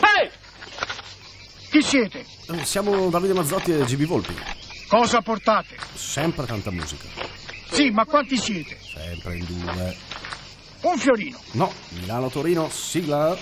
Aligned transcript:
Ehi! 0.00 0.30
Chi 1.70 1.82
siete? 1.82 2.24
Eh, 2.48 2.64
Siamo 2.64 3.10
Davide 3.10 3.34
Mazzotti 3.34 3.72
e 3.72 3.84
GB 3.84 4.04
Volpi. 4.04 4.34
Cosa 4.88 5.20
portate? 5.20 5.76
Sempre 5.94 6.46
tanta 6.46 6.70
musica. 6.70 7.06
Sì, 7.70 7.90
ma 7.90 8.06
quanti 8.06 8.38
siete? 8.38 8.78
Sempre 8.80 9.36
in 9.36 9.44
due. 9.44 9.96
Un 10.80 10.96
fiorino. 10.96 11.38
No, 11.52 11.70
Milano-Torino, 11.90 12.70
sigla. 12.70 13.36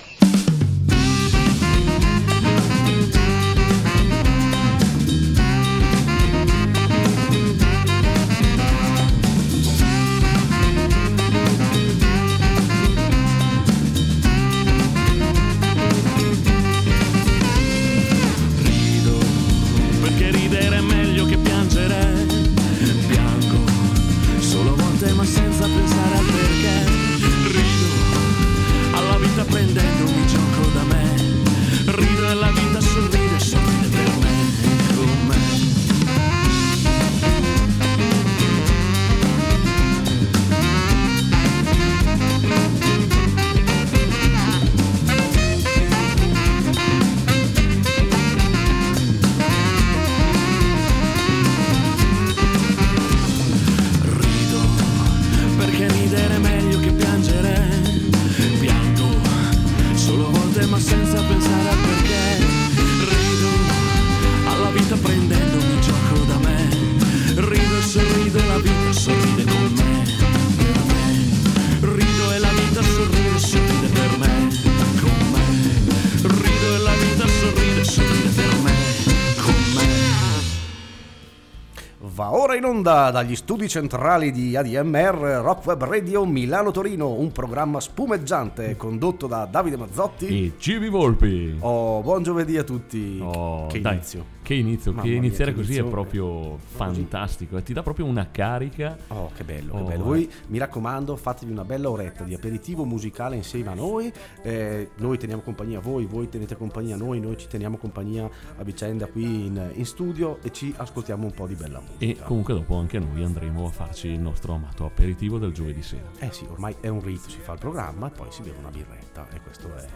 Onda 82.90 83.10
dagli 83.12 83.36
studi 83.36 83.68
centrali 83.68 84.32
di 84.32 84.56
ADMR 84.56 85.40
Rock 85.42 85.66
Web 85.66 85.84
Radio 85.84 86.26
Milano-Torino, 86.26 87.12
un 87.12 87.30
programma 87.30 87.78
spumeggiante 87.78 88.76
condotto 88.76 89.28
da 89.28 89.46
Davide 89.48 89.76
Mazzotti. 89.76 90.26
E 90.26 90.52
Gibi 90.58 90.88
Volpi. 90.88 91.56
Oh, 91.60 92.00
buon 92.02 92.24
giovedì 92.24 92.58
a 92.58 92.64
tutti. 92.64 93.20
Oh, 93.22 93.68
che 93.68 93.80
dai, 93.80 93.94
inizio. 93.94 94.38
Che 94.50 94.56
inizio, 94.56 94.90
Mamma 94.90 95.04
che 95.04 95.10
mia, 95.10 95.18
iniziare 95.18 95.52
che 95.52 95.58
così 95.58 95.74
inizio. 95.74 95.86
è 95.86 95.90
proprio 95.92 96.58
fantastico, 96.58 97.56
e 97.56 97.62
ti 97.62 97.72
dà 97.72 97.84
proprio 97.84 98.06
una 98.06 98.32
carica. 98.32 98.96
Oh, 99.06 99.30
che 99.32 99.44
bello, 99.44 99.74
che 99.74 99.78
Oh, 99.78 99.84
bello. 99.84 100.02
eh. 100.02 100.06
Voi 100.06 100.30
mi 100.48 100.58
raccomando, 100.58 101.14
fatevi 101.14 101.52
una 101.52 101.64
bella 101.64 101.88
oretta 101.88 102.24
di 102.24 102.34
aperitivo 102.34 102.84
musicale 102.84 103.36
insieme 103.36 103.70
a 103.70 103.74
noi. 103.74 104.12
Eh, 104.42 104.90
noi 104.96 105.18
teniamo 105.18 105.42
compagnia 105.42 105.78
a 105.78 105.80
voi, 105.80 106.04
voi 106.06 106.28
tenete 106.28 106.56
compagnia 106.56 106.96
a 106.96 106.98
noi, 106.98 107.20
noi 107.20 107.38
ci 107.38 107.46
teniamo 107.46 107.76
compagnia 107.76 108.28
a 108.56 108.64
vicenda 108.64 109.06
qui 109.06 109.22
in, 109.22 109.70
in 109.72 109.86
studio 109.86 110.40
e 110.42 110.50
ci 110.50 110.74
ascoltiamo 110.76 111.24
un 111.24 111.30
po' 111.32 111.46
di 111.46 111.54
bella 111.54 111.78
musica. 111.78 112.04
E 112.04 112.26
comunque 112.26 112.52
dopo 112.52 112.74
anche 112.74 112.98
noi 112.98 113.22
andremo 113.22 113.66
a 113.66 113.70
farci 113.70 114.08
il 114.08 114.18
nostro 114.18 114.54
amato 114.54 114.84
aperitivo 114.84 115.38
del 115.38 115.52
giovedì 115.52 115.82
sera. 115.82 116.10
Eh 116.18 116.32
sì, 116.32 116.44
ormai 116.50 116.74
è 116.80 116.88
un 116.88 117.00
rito, 117.00 117.28
si 117.28 117.38
fa 117.38 117.52
il 117.52 117.60
programma 117.60 118.08
e 118.08 118.10
poi 118.10 118.26
si 118.32 118.42
beve 118.42 118.56
una 118.58 118.70
birretta 118.70 119.28
e 119.32 119.40
questo 119.42 119.72
è 119.76 119.86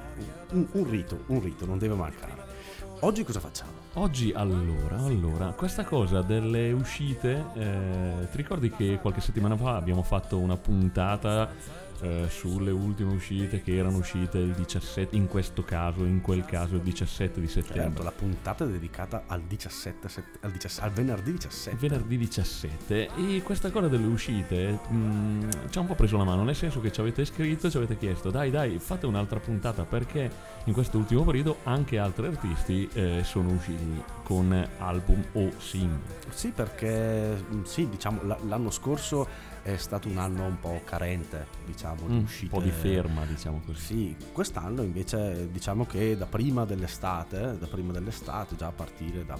un, 0.53 0.65
un 0.71 0.89
rito, 0.89 1.25
un 1.27 1.43
rito, 1.43 1.67
non 1.67 1.79
deve 1.79 1.95
mancare. 1.97 2.35
Oggi 3.01 3.25
cosa 3.25 3.41
facciamo? 3.41 3.84
Oggi 3.97 4.33
allora, 4.35 4.99
allora, 4.99 5.53
questa 5.53 5.85
cosa 5.85 6.21
delle 6.21 6.73
uscite, 6.73 7.45
eh, 7.55 8.27
ti 8.29 8.37
ricordi 8.37 8.69
che 8.69 8.99
qualche 9.01 9.21
settimana 9.21 9.57
fa 9.57 9.77
abbiamo 9.77 10.03
fatto 10.03 10.39
una 10.39 10.57
puntata 10.57 11.49
eh, 12.05 12.27
sulle 12.29 12.71
ultime 12.71 13.15
uscite 13.15 13.63
che 13.63 13.77
erano 13.77 13.97
uscite 13.99 14.39
il 14.39 14.53
17, 14.53 15.17
in 15.17 15.27
questo 15.27 15.63
caso, 15.65 16.05
in 16.05 16.21
quel 16.21 16.45
caso 16.45 16.75
il 16.77 16.83
17 16.83 17.41
di 17.41 17.49
Certo, 17.49 17.73
settembre. 17.73 18.03
la 18.05 18.13
puntata 18.13 18.65
è 18.65 18.69
dedicata 18.69 19.25
al 19.27 19.43
17, 19.43 20.09
sett- 20.09 20.39
al, 20.45 20.51
17 20.53 20.87
al 20.87 20.93
venerdì 20.93 21.33
17. 21.33 21.77
venerdì 21.89 22.17
17 22.19 23.09
e 23.17 23.43
questa 23.43 23.71
cosa 23.71 23.89
delle 23.89 24.07
uscite 24.07 24.79
mh, 24.89 25.71
ci 25.71 25.79
ha 25.79 25.81
un 25.81 25.87
po' 25.87 25.95
preso 25.95 26.17
la 26.17 26.25
mano 26.25 26.45
nel 26.45 26.55
senso 26.55 26.81
che 26.81 26.93
ci 26.93 27.01
avete 27.01 27.25
scritto 27.25 27.71
ci 27.71 27.77
avete 27.77 27.97
chiesto 27.97 28.31
dai 28.31 28.51
dai 28.51 28.79
fate 28.79 29.07
un'altra 29.07 29.41
puntata 29.41 29.85
perché 29.85 30.31
in 30.65 30.73
questo 30.73 30.99
ultimo 30.99 31.25
periodo 31.25 31.59
anche 31.65 31.99
altri 31.99 32.27
artisti 32.27 32.89
eh, 32.93 33.23
sono 33.25 33.51
usciti 33.51 34.03
con 34.23 34.69
album 34.79 35.23
o 35.33 35.51
singoli 35.59 36.01
Sì, 36.31 36.51
perché 36.51 37.35
mh, 37.49 37.63
sì, 37.65 37.89
diciamo 37.89 38.23
la- 38.25 38.39
l'anno 38.47 38.71
scorso 38.71 39.27
è 39.65 39.77
stato 39.79 40.09
un 40.09 40.19
anno 40.19 40.45
un 40.45 40.61
po' 40.61 40.81
carente, 40.85 41.47
diciamo, 41.65 42.07
di 42.07 42.13
Mm, 42.13 42.17
un 42.19 42.23
uscite. 42.25 42.51
po' 42.51 42.61
di 42.61 42.71
ferma 42.71 43.25
diciamo 43.25 43.61
così 43.65 43.81
Sì, 43.81 44.17
quest'anno 44.33 44.83
invece 44.83 45.49
diciamo 45.51 45.85
che 45.87 46.17
da 46.17 46.27
prima 46.27 46.65
dell'estate, 46.67 47.57
da 47.59 47.67
prima 47.67 47.91
dell'estate, 47.93 48.55
già 48.57 48.67
a 48.67 48.73
partire 48.73 49.25
da, 49.25 49.39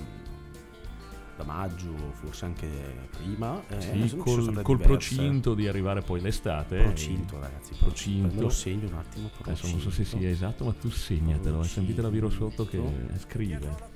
da 1.37 1.45
maggio, 1.45 1.93
forse 2.13 2.45
anche 2.47 2.69
prima, 3.11 3.61
eh, 3.69 3.81
Sì, 3.81 4.09
sono 4.09 4.23
col, 4.23 4.63
col 4.63 4.79
procinto 4.81 5.53
di 5.55 5.69
arrivare 5.69 6.01
poi 6.01 6.21
l'estate 6.21 6.77
Procinto, 6.79 7.39
ragazzi, 7.41 7.75
Procinto. 7.79 8.35
Me 8.35 8.41
lo 8.41 8.49
segno 8.51 8.89
un 8.89 8.95
attimo. 8.95 9.31
adesso 9.43 9.67
non 9.67 9.81
so 9.81 9.91
se 9.91 10.03
procinto. 10.03 10.19
sia 10.21 10.31
esatto 10.31 10.65
ma 10.65 10.73
tu 10.73 10.89
segnatelo 10.91 11.61
e 11.61 11.65
sentite 11.65 12.01
la 12.03 12.09
Viro 12.09 12.31
sotto 12.31 12.65
che 12.65 12.79
Procinto. 12.79 13.19
scrive 13.19 13.93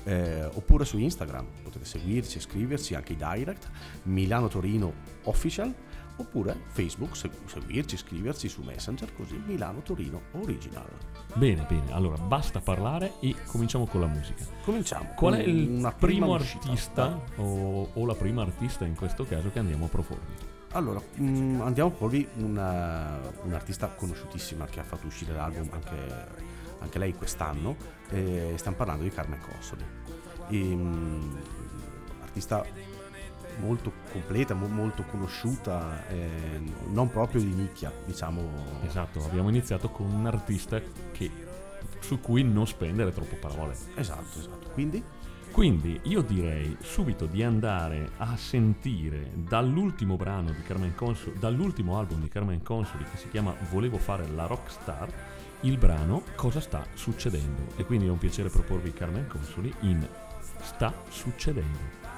eh, 0.05 0.45
oppure 0.45 0.85
su 0.85 0.97
Instagram 0.97 1.45
potete 1.61 1.83
seguirci 1.85 2.37
e 2.37 2.41
scriverci 2.41 2.95
anche 2.95 3.13
i 3.13 3.17
direct 3.17 3.69
Milano 4.03 4.47
Torino 4.47 4.93
Official 5.23 5.73
oppure 6.19 6.55
Facebook 6.67 7.15
segu- 7.15 7.47
seguirci 7.47 7.97
scriverci 7.97 8.47
su 8.47 8.61
Messenger 8.61 9.13
così 9.15 9.41
Milano 9.45 9.81
Torino 9.81 10.21
Original 10.33 10.87
Bene, 11.35 11.65
bene. 11.69 11.91
Allora, 11.93 12.17
basta 12.17 12.59
parlare 12.59 13.13
e 13.19 13.35
cominciamo 13.45 13.85
con 13.85 14.01
la 14.01 14.07
musica. 14.07 14.43
cominciamo 14.63 15.13
Qual 15.15 15.35
è 15.35 15.39
il 15.43 15.93
primo 15.97 16.33
uscita. 16.35 16.65
artista 16.67 17.21
o, 17.37 17.89
o 17.93 18.05
la 18.05 18.15
prima 18.15 18.41
artista 18.41 18.85
in 18.85 18.95
questo 18.95 19.25
caso 19.25 19.51
che 19.51 19.59
andiamo 19.59 19.85
a 19.85 19.89
proporvi? 19.89 20.33
Allora, 20.71 20.99
mh, 21.15 21.61
andiamo 21.61 21.89
a 21.89 21.93
porvi 21.93 22.27
una- 22.37 23.19
un'artista 23.43 23.87
conosciutissima 23.87 24.65
che 24.65 24.79
ha 24.79 24.83
fatto 24.83 25.07
uscire 25.07 25.33
l'album 25.33 25.69
anche, 25.71 26.27
anche 26.79 26.99
lei 26.99 27.13
quest'anno. 27.13 27.75
E 28.09 28.53
stiamo 28.57 28.75
parlando 28.77 29.03
di 29.03 29.09
Carmen 29.11 29.39
Consoli. 29.39 29.83
E, 30.49 30.57
mh, 30.75 31.37
artista 32.23 32.65
molto 33.59 33.91
completa, 34.11 34.53
mo- 34.53 34.67
molto 34.67 35.03
conosciuta, 35.03 36.07
eh, 36.07 36.61
non 36.91 37.09
proprio 37.09 37.41
di 37.41 37.53
nicchia, 37.53 37.91
diciamo. 38.05 38.41
Esatto, 38.85 39.23
abbiamo 39.23 39.49
iniziato 39.49 39.89
con 39.89 40.11
un 40.11 40.25
artista 40.25 40.81
che, 41.11 41.29
su 41.99 42.19
cui 42.19 42.43
non 42.43 42.67
spendere 42.67 43.13
troppe 43.13 43.35
parole. 43.35 43.75
Esatto, 43.95 44.39
esatto. 44.39 44.69
Quindi, 44.73 45.03
Quindi 45.51 45.99
io 46.03 46.21
direi 46.21 46.77
subito 46.79 47.25
di 47.25 47.43
andare 47.43 48.11
a 48.17 48.37
sentire 48.37 49.31
dall'ultimo 49.33 50.15
brano 50.15 50.51
di 50.51 50.61
Carmen 50.61 50.93
Consoli, 50.95 51.39
dall'ultimo 51.39 51.97
album 51.97 52.21
di 52.21 52.27
Carmen 52.29 52.61
Consoli 52.61 53.03
che 53.03 53.17
si 53.17 53.29
chiama 53.29 53.53
Volevo 53.71 53.97
fare 53.97 54.27
la 54.27 54.45
rockstar, 54.45 55.11
il 55.61 55.77
brano 55.77 56.21
Cosa 56.35 56.61
sta 56.61 56.85
succedendo. 56.93 57.63
E 57.77 57.83
quindi 57.83 58.05
è 58.05 58.09
un 58.09 58.19
piacere 58.19 58.49
proporvi 58.49 58.93
Carmen 58.93 59.27
Consoli 59.27 59.73
in 59.81 60.07
Sta 60.61 60.93
succedendo. 61.09 62.08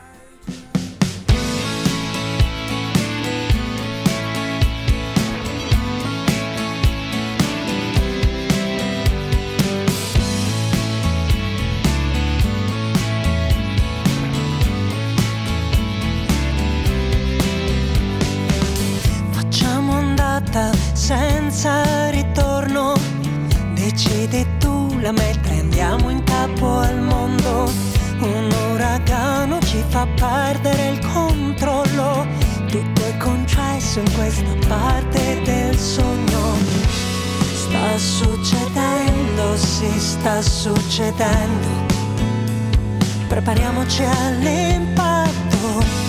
Perdere 30.52 30.90
il 30.90 31.00
controllo. 31.14 32.28
Tutto 32.68 33.06
è 33.06 33.18
concesso 33.18 34.00
in 34.00 34.14
questa 34.14 34.68
parte 34.68 35.42
del 35.44 35.78
sogno. 35.78 36.58
Sta 37.54 37.98
succedendo, 37.98 39.56
si 39.56 40.00
sta 40.00 40.42
succedendo. 40.42 41.68
Prepariamoci 43.28 44.04
all'impatto. 44.04 46.01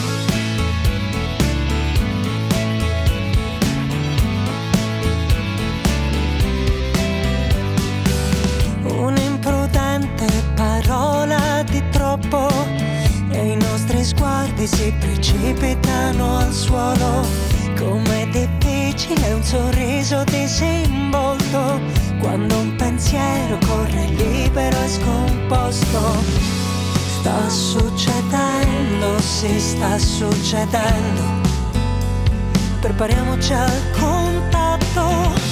Sguardi 14.62 14.66
si 14.66 14.92
precipitano 14.98 16.38
al 16.38 16.52
suolo. 16.52 17.26
Com'è 17.76 18.28
difficile 18.28 19.32
un 19.32 19.42
sorriso 19.42 20.24
disinvolto 20.24 21.80
quando 22.20 22.58
un 22.58 22.76
pensiero 22.76 23.58
corre 23.66 24.06
libero 24.06 24.76
e 24.82 24.88
scomposto. 24.88 26.22
Sta 27.20 27.48
succedendo, 27.48 29.18
si 29.20 29.58
sta 29.60 29.98
succedendo. 29.98 31.40
Prepariamoci 32.80 33.52
al 33.52 33.82
contatto. 33.92 35.51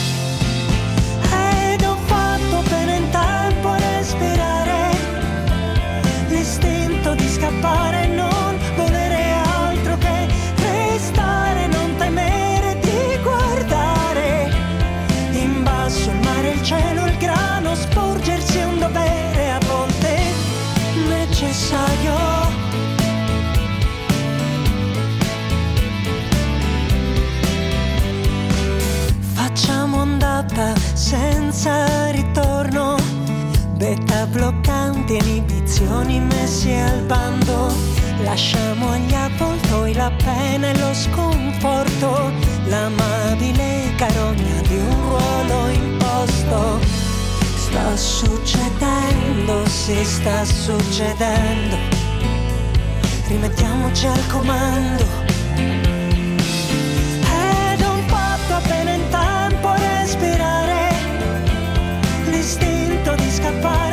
Bloccanti, 34.31 35.17
inibizioni 35.17 36.21
messi 36.21 36.73
al 36.73 37.03
bando. 37.03 37.73
Lasciamo 38.23 38.91
agli 38.91 39.15
avvoltoi 39.15 39.95
la 39.95 40.11
pena 40.23 40.69
e 40.71 40.79
lo 40.79 40.93
sconforto, 40.95 42.31
l'amabile 42.67 43.93
carogna 43.97 44.61
di 44.69 44.77
un 44.77 45.09
ruolo 45.09 45.69
imposto. 45.69 46.79
Sta 47.57 47.97
succedendo, 47.97 49.67
si 49.67 50.05
sta 50.05 50.45
succedendo. 50.45 51.77
Rimettiamoci 53.29 54.07
al 54.07 54.27
comando. 54.29 55.05
Ed 57.23 57.81
ho 57.83 57.97
fatto 58.07 58.55
appena 58.55 58.93
in 58.93 59.09
tempo 59.09 59.73
respirare 59.75 60.89
L'istinto 62.27 63.15
di 63.15 63.31
scappare 63.31 63.90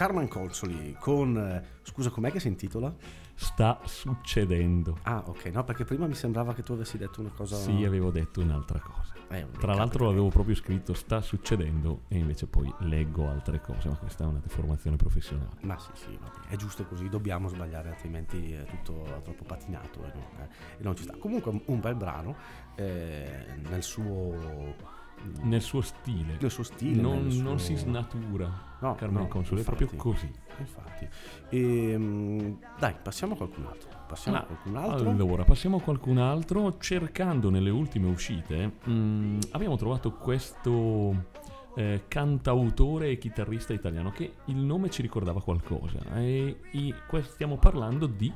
Carmen 0.00 0.28
Consoli 0.28 0.96
con... 0.98 1.36
eh, 1.36 1.62
scusa, 1.82 2.08
com'è 2.08 2.32
che 2.32 2.40
si 2.40 2.48
intitola? 2.48 2.90
Sta 3.34 3.80
succedendo. 3.84 4.96
Ah, 5.02 5.22
ok, 5.26 5.44
no, 5.52 5.62
perché 5.62 5.84
prima 5.84 6.06
mi 6.06 6.14
sembrava 6.14 6.54
che 6.54 6.62
tu 6.62 6.72
avessi 6.72 6.96
detto 6.96 7.20
una 7.20 7.28
cosa... 7.28 7.56
Sì, 7.56 7.84
avevo 7.84 8.10
detto 8.10 8.40
un'altra 8.40 8.78
cosa. 8.78 9.12
Eh, 9.28 9.40
Tra 9.42 9.50
capita. 9.50 9.74
l'altro 9.74 10.06
l'avevo 10.06 10.30
proprio 10.30 10.54
scritto 10.54 10.94
sta 10.94 11.20
succedendo 11.20 12.04
e 12.08 12.16
invece 12.16 12.46
poi 12.46 12.72
leggo 12.78 13.28
altre 13.28 13.60
cose, 13.60 13.90
ma 13.90 13.96
questa 13.96 14.24
è 14.24 14.26
una 14.26 14.38
deformazione 14.38 14.96
professionale. 14.96 15.50
Ma 15.64 15.78
sì, 15.78 15.90
sì, 15.92 16.18
è 16.48 16.56
giusto 16.56 16.86
così, 16.86 17.10
dobbiamo 17.10 17.48
sbagliare, 17.48 17.90
altrimenti 17.90 18.52
è 18.54 18.64
tutto 18.64 19.20
troppo 19.22 19.44
patinato 19.44 20.02
e 20.02 20.12
non, 20.14 20.22
eh, 20.40 20.48
e 20.78 20.82
non 20.82 20.96
ci 20.96 21.02
sta. 21.02 21.14
Comunque 21.18 21.50
un- 21.50 21.62
un 21.66 21.78
bel 21.80 21.94
brano 21.94 22.36
eh, 22.74 23.44
nel 23.68 23.82
suo... 23.82 24.98
Nel 25.42 25.60
suo 25.62 25.80
stile. 25.80 26.36
Nel 26.40 26.50
suo 26.50 26.62
stile, 26.62 27.00
non, 27.00 27.30
suo- 27.30 27.42
non 27.42 27.58
si 27.58 27.74
snatura. 27.76 28.68
No, 28.80 28.94
Carmen 28.94 29.22
no, 29.22 29.28
Consoli 29.28 29.60
è 29.60 29.64
proprio 29.64 29.88
così. 29.96 30.30
Infatti. 30.58 31.06
Ehm, 31.50 32.58
dai, 32.78 32.94
passiamo 33.02 33.34
a 33.34 33.36
qualcun 33.36 33.66
altro. 33.66 33.88
Passiamo 34.06 34.38
a 34.38 34.40
Ah, 34.40 34.44
qualcun 34.44 34.76
altro. 34.76 35.10
Allora, 35.10 35.44
passiamo 35.44 35.76
a 35.76 35.80
qualcun 35.80 36.18
altro. 36.18 36.76
Cercando 36.78 37.50
nelle 37.50 37.70
ultime 37.70 38.08
uscite, 38.08 38.72
mm, 38.88 39.38
abbiamo 39.52 39.76
trovato 39.76 40.12
questo 40.12 41.38
eh, 41.76 42.02
cantautore 42.08 43.10
e 43.10 43.18
chitarrista 43.18 43.72
italiano 43.72 44.10
che 44.10 44.34
il 44.46 44.56
nome 44.56 44.90
ci 44.90 45.02
ricordava 45.02 45.40
qualcosa. 45.40 45.98
E, 46.16 46.56
i- 46.72 46.94
que- 47.08 47.22
stiamo 47.22 47.58
parlando 47.58 48.06
di 48.06 48.30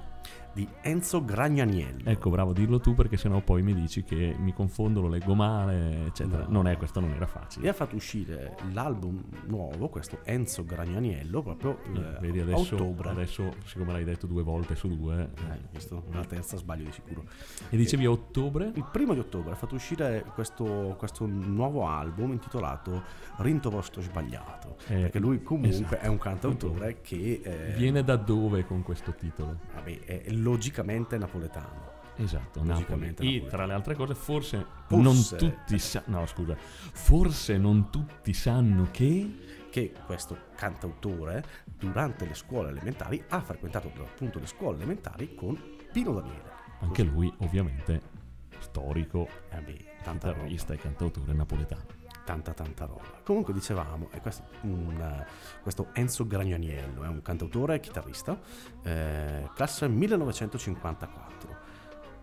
di 0.55 0.67
Enzo 0.83 1.25
Gragnaniello. 1.25 2.09
Ecco, 2.09 2.31
bravo, 2.31 2.53
dirlo 2.53 2.79
tu 2.81 2.95
perché 2.95 3.17
sennò 3.17 3.41
poi 3.41 3.63
mi 3.63 3.75
dici 3.75 4.05
che 4.05 4.35
mi 4.39 4.53
confondo, 4.53 5.01
lo 5.01 5.09
leggo 5.09 5.35
male, 5.35 6.07
eccetera. 6.07 6.45
No. 6.45 6.53
Non 6.53 6.69
è, 6.69 6.77
questo 6.77 7.01
non 7.01 7.11
era 7.11 7.25
E 7.25 7.29
facile. 7.29 7.69
ha 7.69 7.73
fatto 7.73 7.97
uscire 7.97 8.57
l'album 8.73 9.23
nuovo, 9.47 9.89
questo 9.89 10.21
Enzo 10.25 10.65
Gragnaniello, 10.65 11.43
proprio 11.43 11.79
Eh, 12.23 12.39
eh, 12.39 12.53
a 12.53 12.57
ottobre. 12.57 13.11
adesso, 13.11 13.53
siccome 13.65 13.93
l'hai 13.93 14.05
detto 14.05 14.27
due 14.27 14.43
volte 14.43 14.77
su 14.77 14.89
due, 14.89 15.23
Eh, 15.35 15.69
questo, 15.73 16.05
la 16.13 16.25
terza 16.25 16.57
sbaglio 16.57 16.85
di 16.85 16.93
sicuro. 16.93 17.25
e 17.69 17.77
dicevi 17.77 18.05
a 18.05 18.11
ottobre? 18.11 18.71
Il 18.75 18.87
primo 18.93 19.13
di 19.15 19.21
ottobre 19.21 19.53
ha 19.53 19.57
fatto 19.57 19.75
uscire 19.75 20.25
questo, 20.35 20.95
questo 20.99 21.27
nuovo 21.27 21.87
album 21.87 22.31
intitolato 22.33 23.03
Rinto 23.39 23.71
Vostro 23.71 24.01
Sbagliato. 24.03 24.77
Eh, 24.87 25.01
perché 25.01 25.19
lui 25.19 25.43
comunque 25.43 25.71
esatto. 25.71 25.97
è 25.97 26.07
un 26.07 26.19
cantautore 26.19 27.01
che 27.01 27.41
eh, 27.43 27.75
Viene 27.77 28.05
da 28.05 28.15
dove 28.17 28.65
con 28.65 28.83
questo 28.83 29.13
titolo? 29.15 29.59
vabbè, 29.75 29.99
è 30.05 30.31
logicamente 30.45 31.19
napoletano. 31.19 31.93
Esatto, 32.17 32.61
Napoli. 32.61 32.69
Logicamente 32.75 33.23
E 33.25 33.33
Napoli. 33.33 33.51
tra 33.51 33.67
le 33.67 33.73
altre 33.73 33.95
cose, 33.97 34.15
forse, 34.15 34.65
Forse. 34.87 35.03
non 35.03 35.51
tutti 35.51 35.79
sanno. 35.81 36.19
No, 36.21 36.27
scusa. 36.27 36.55
Forse 36.57 37.59
non 37.59 37.91
tutti 37.91 38.33
sanno 38.33 38.89
che. 38.93 39.63
che 39.75 39.93
questo 40.07 40.39
cantautore 40.55 41.45
durante 41.77 42.25
le 42.27 42.35
scuole 42.35 42.69
elementari 42.69 43.21
ha 43.31 43.41
frequentato 43.41 43.91
appunto 44.05 44.39
le 44.39 44.47
scuole 44.47 44.77
elementari 44.77 45.35
con 45.35 45.61
Pino 45.93 46.13
Daniele. 46.13 46.53
Anche 46.81 47.03
lui, 47.03 47.33
ovviamente, 47.39 48.01
storico, 48.61 49.29
Eh 49.51 49.61
beh, 49.61 49.85
chitarrista 50.05 50.75
e 50.75 50.77
cantautore 50.77 51.33
napoletano. 51.33 51.87
Tanta 52.25 52.53
tanta 52.53 52.87
roba. 52.87 53.21
Comunque 53.23 53.53
dicevamo, 53.53 54.09
è 54.11 54.21
questo, 54.21 54.45
un, 54.63 55.25
questo 55.63 55.89
Enzo 55.93 56.27
Gragnaniello 56.27 57.05
è 57.05 57.09
un 57.09 57.23
cantautore 57.23 57.77
e 57.77 57.81
chitarrista, 57.81 58.39
eh, 58.83 59.49
classe 59.55 59.89
1954. 59.89 61.54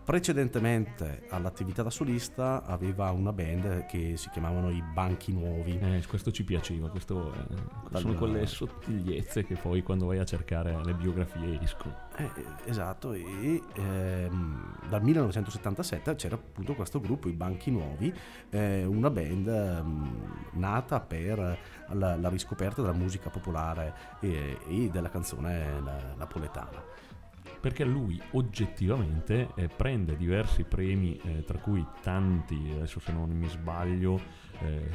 Precedentemente 0.04 1.26
all'attività 1.28 1.84
da 1.84 1.90
solista 1.90 2.64
aveva 2.64 3.10
una 3.12 3.32
band 3.32 3.86
che 3.86 4.16
si 4.16 4.30
chiamavano 4.30 4.68
i 4.68 4.82
Banchi 4.82 5.32
Nuovi. 5.32 5.78
Eh, 5.78 6.02
questo 6.08 6.32
ci 6.32 6.42
piaceva, 6.42 6.88
questo, 6.90 7.32
eh, 7.32 7.98
sono 7.98 8.14
quelle 8.14 8.44
sottigliezze 8.46 9.44
che 9.44 9.54
poi 9.54 9.82
quando 9.82 10.06
vai 10.06 10.18
a 10.18 10.24
cercare 10.24 10.76
le 10.84 10.94
biografie 10.94 11.60
escono. 11.60 11.94
Eh, 12.16 12.28
esatto, 12.64 13.12
e 13.12 13.62
ehm, 13.74 14.88
dal 14.88 15.02
1977 15.02 16.16
c'era 16.16 16.34
appunto 16.34 16.74
questo 16.74 17.00
gruppo, 17.00 17.28
i 17.28 17.32
Banchi 17.34 17.70
Nuovi, 17.70 18.12
eh, 18.50 18.84
una 18.84 19.08
band 19.08 19.46
ehm, 19.46 20.34
nata 20.54 20.98
per 20.98 21.58
la, 21.90 22.16
la 22.16 22.28
riscoperta 22.28 22.82
della 22.82 22.92
musica 22.92 23.30
popolare 23.30 23.94
e, 24.18 24.58
e 24.66 24.88
della 24.90 25.10
canzone 25.10 25.80
na- 25.80 26.14
napoletana. 26.16 27.10
Perché 27.62 27.84
lui 27.84 28.20
oggettivamente 28.32 29.48
eh, 29.54 29.68
prende 29.68 30.16
diversi 30.16 30.64
premi, 30.64 31.16
eh, 31.24 31.44
tra 31.44 31.58
cui 31.58 31.86
tanti, 32.02 32.72
adesso 32.74 32.98
se 33.00 33.12
non 33.12 33.30
mi 33.30 33.48
sbaglio, 33.48 34.50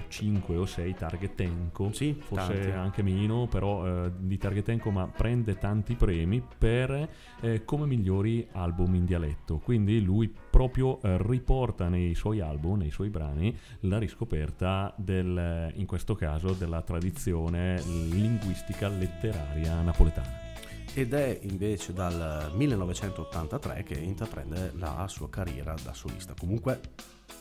5 0.07 0.55
o 0.55 0.65
6 0.65 0.93
Target 0.93 1.41
Enco, 1.41 1.91
Sì, 1.91 2.13
forse 2.17 2.53
tanti. 2.53 2.69
anche 2.71 3.03
meno, 3.03 3.47
però 3.47 4.05
eh, 4.05 4.11
di 4.17 4.37
Target 4.37 4.69
Enco, 4.69 4.91
ma 4.91 5.07
prende 5.07 5.57
tanti 5.57 5.95
premi 5.95 6.41
per 6.57 7.09
eh, 7.41 7.65
come 7.65 7.85
migliori 7.85 8.47
album 8.53 8.95
in 8.95 9.05
dialetto. 9.05 9.57
Quindi 9.57 10.01
lui 10.01 10.33
proprio 10.49 11.01
eh, 11.01 11.17
riporta 11.19 11.89
nei 11.89 12.15
suoi 12.15 12.39
album, 12.39 12.77
nei 12.77 12.91
suoi 12.91 13.09
brani, 13.09 13.55
la 13.81 13.97
riscoperta 13.97 14.93
del, 14.95 15.71
in 15.75 15.85
questo 15.85 16.15
caso, 16.15 16.53
della 16.53 16.81
tradizione 16.81 17.81
linguistica 18.09 18.87
letteraria 18.87 19.81
napoletana. 19.81 20.46
Ed 20.97 21.13
è 21.13 21.39
invece 21.43 21.93
dal 21.93 22.49
1983 22.55 23.83
che 23.83 23.93
intraprende 23.99 24.71
la 24.77 25.05
sua 25.07 25.29
carriera 25.29 25.75
da 25.83 25.93
solista. 25.93 26.33
Comunque, 26.35 26.79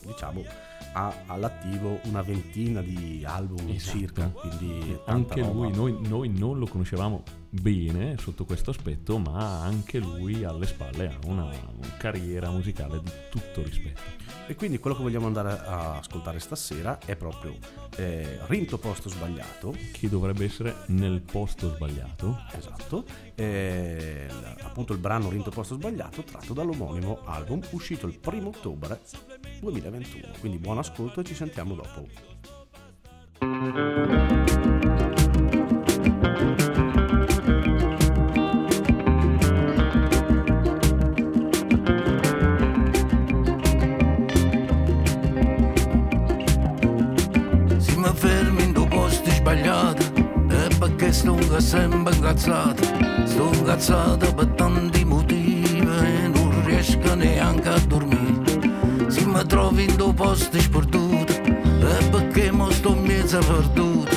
diciamo, 0.05 0.45
ha 0.93 1.23
all'attivo 1.25 1.99
una 2.03 2.21
ventina 2.21 2.83
di 2.83 3.25
album 3.25 3.67
Esatto. 3.71 3.97
circa, 3.99 4.29
quindi 4.29 4.99
anche 5.07 5.41
roba. 5.41 5.53
lui, 5.55 5.73
noi, 5.73 5.97
noi 6.07 6.29
non 6.29 6.59
lo 6.59 6.67
conoscevamo 6.67 7.23
bene 7.49 8.19
sotto 8.19 8.45
questo 8.45 8.73
aspetto, 8.73 9.17
ma 9.17 9.63
anche 9.63 10.01
lui 10.01 10.45
alle 10.45 10.67
spalle 10.67 11.07
ha 11.07 11.27
una, 11.27 11.45
una 11.45 11.97
carriera 11.97 12.51
musicale 12.51 13.01
di 13.03 13.11
tutto 13.31 13.63
rispetto. 13.63 14.26
E 14.49 14.55
quindi 14.55 14.79
quello 14.79 14.95
che 14.95 15.03
vogliamo 15.03 15.27
andare 15.27 15.51
a 15.51 15.99
ascoltare 15.99 16.39
stasera 16.39 16.99
è 17.05 17.17
proprio 17.17 17.57
eh, 17.97 18.39
Rinto 18.47 18.79
Posto 18.79 19.09
Sbagliato, 19.09 19.75
Che 19.93 20.09
dovrebbe 20.09 20.45
essere 20.45 20.75
nel 20.87 21.21
posto 21.21 21.75
sbagliato. 21.75 22.39
esatto, 22.53 23.05
eh, 23.35 24.29
appunto 24.61 24.93
il 24.93 25.01
brano 25.01 25.31
Rinto 25.31 25.51
Posto 25.51 25.75
Sbagliato 25.75 26.23
tratto 26.23 26.53
dall'omonimo 26.53 27.23
album 27.25 27.61
uscito 27.71 28.07
il 28.07 28.19
primo 28.19 28.51
ottobre 28.51 29.01
2021. 29.61 30.35
Quindi 30.39 30.59
buon 30.59 30.79
ascolto 30.79 31.21
e 31.21 31.25
ci 31.25 31.35
sentiamo 31.35 31.75
dopo. 31.75 32.07
Perché 51.57 51.61
sto 51.61 51.61
sempre 51.61 52.15
incazzato 52.15 52.85
sto 53.25 53.51
incazzato 53.53 54.35
per 54.35 54.47
tanti 54.57 55.05
motivi 55.05 55.79
e 55.79 56.29
non 56.29 56.63
riesco 56.65 57.15
neanche 57.15 57.69
a 57.69 57.79
dormire 57.87 59.09
se 59.09 59.25
mi 59.25 59.47
trovi 59.47 59.85
in 59.85 59.97
due 59.97 60.13
posti 60.13 60.61
sperduti 60.61 61.33
è 61.35 62.09
perché 62.11 62.51
mo 62.51 62.71
sto 62.71 62.95
in 62.95 63.03
mezzo 63.05 63.39
perduto 63.39 64.17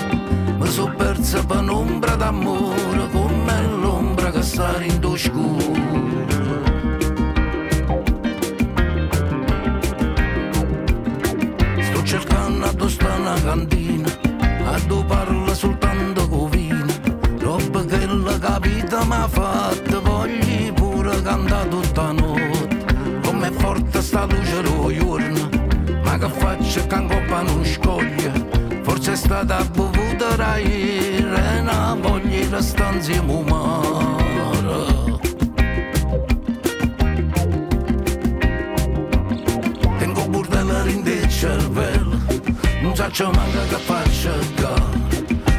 mi 0.58 0.68
sono 0.68 0.94
persa 0.96 1.46
per 1.46 1.60
un'ombra 1.60 2.16
d'amore 2.16 3.10
come 3.12 3.68
l'ombra 3.82 4.32
che 4.32 4.42
sta 4.42 4.82
in 4.84 5.00
due 5.00 5.18
scuro 5.18 6.39
fatto, 19.30 20.02
voglio 20.02 20.74
pure 20.74 21.22
cantare 21.22 21.70
tutta 21.70 22.12
notte. 22.12 23.20
Com'è 23.24 23.52
forte 23.52 24.02
sta 24.02 24.26
luce 24.26 24.62
lo 24.62 24.92
giorno, 24.92 25.50
ma 26.04 26.18
che 26.18 26.30
faccio 26.30 26.88
che 26.88 26.96
ancora 26.96 27.42
non 27.42 27.66
scoglie. 27.66 28.32
Forse 28.84 29.14
è 29.14 29.16
stata 29.16 29.64
bevuta 29.66 30.36
da 30.36 30.58
ieri, 30.58 31.18
e 31.18 31.96
voglio 32.00 32.50
restare 32.50 32.96
insieme 32.96 33.32
in 40.90 41.04
del 41.04 41.28
cervello 41.30 42.18
Non 42.82 42.96
so 42.96 43.32
manca 43.32 43.64
che 43.68 43.76
faccia 43.76 44.32
qua 44.56 44.74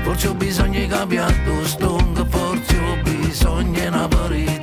Forse 0.03 0.29
ho 0.29 0.35
bisogno 0.35 0.79
di 0.79 0.87
cambiare 0.87 1.35
tu 1.45 1.65
stongo 1.65 2.25
Forse 2.27 2.70
ho 3.31 3.33
bisogno 3.33 3.81
di 3.81 3.87
una 3.87 4.09
verità 4.09 4.60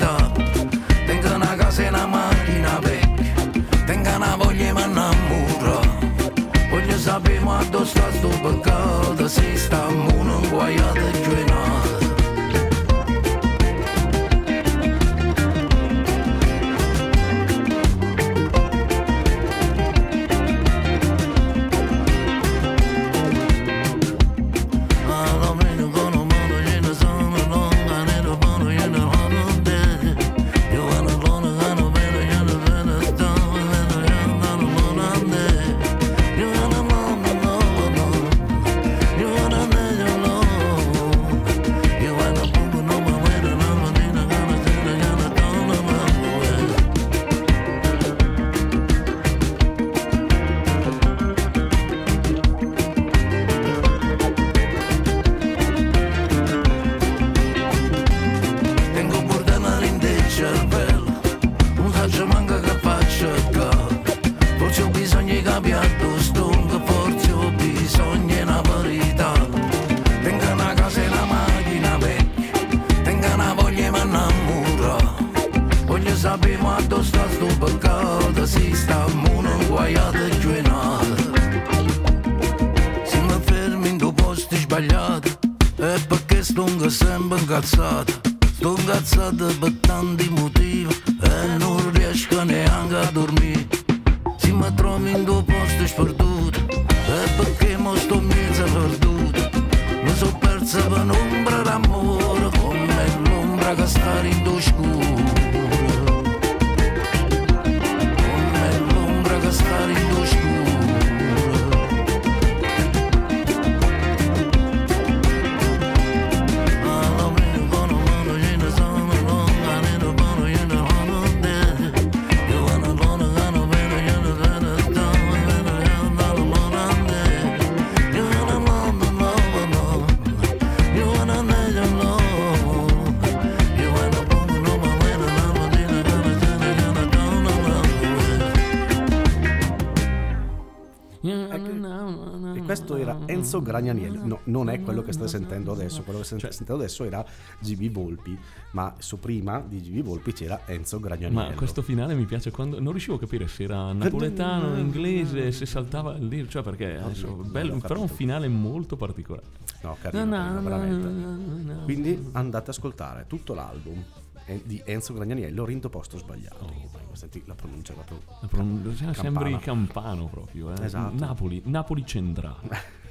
era 143.68 143.78
Enzo 143.80 143.94
Gragnaniello. 143.94 144.26
No, 144.26 144.40
non 144.46 144.70
è 144.70 144.82
quello 144.82 145.02
che 145.04 145.12
state 145.12 145.28
sentendo 145.28 145.72
adesso. 145.72 146.02
Quello 146.04 146.20
che 146.20 146.26
state 146.26 146.42
Cioè- 146.42 146.52
sentendo 146.52 146.82
adesso 146.82 147.04
era 147.04 147.26
GB 147.60 147.92
Volpi. 147.92 148.38
Ma 148.72 148.94
su 149.00 149.20
prima 149.20 149.60
di 149.60 149.80
GB 149.82 150.04
Volpi 150.04 150.34
c'era 150.34 150.62
Enzo 150.66 151.00
Gragnaniello. 151.00 151.50
Ma 151.50 151.54
questo 151.56 151.82
finale 151.82 152.14
mi 152.16 152.26
piace 152.26 152.52
quando 152.52 152.80
non 152.80 152.92
riuscivo 152.92 153.16
a 153.16 153.20
capire 153.20 153.48
se 153.48 153.64
era 153.64 153.92
napoletano, 153.94 154.78
inglese, 154.78 155.52
se 155.52 155.66
saltava 155.66 156.14
lì, 156.14 156.48
cioè 156.50 156.64
perché 156.64 156.98
adesso, 156.98 157.28
non 157.28 157.52
bello, 157.52 157.78
però 157.78 158.02
un 158.02 158.08
finale 158.08 158.48
molto 158.48 158.96
particolare. 158.96 159.46
No, 159.82 159.96
carino, 160.02 160.26
No, 160.26 160.32
carino, 160.32 160.54
no, 160.54 160.62
veramente. 160.62 161.08
no, 161.08 161.74
no. 161.74 161.84
Quindi 161.84 162.30
andate 162.34 162.70
ad 162.72 162.76
ascoltare 162.76 163.26
tutto 163.28 163.54
l'album 163.54 164.04
eh, 164.46 164.62
di 164.66 164.82
Enzo 164.86 165.14
Gragnaniello, 165.14 165.66
Rinto 165.66 165.90
Posto 165.90 166.18
Sbagliato. 166.18 166.66
Oh. 166.66 166.96
Senti 167.14 167.42
la 167.46 167.56
pronuncia 167.56 167.94
proprio. 167.94 168.20
La 168.42 168.48
pronuncia- 168.48 169.12
sembri 169.14 169.52
Campana. 169.52 169.60
campano 169.60 170.26
proprio, 170.28 170.72
eh. 170.74 170.84
Esatto. 170.86 171.16
Napoli, 171.18 171.62
Napoli 171.66 172.06
centrale. 172.06 172.96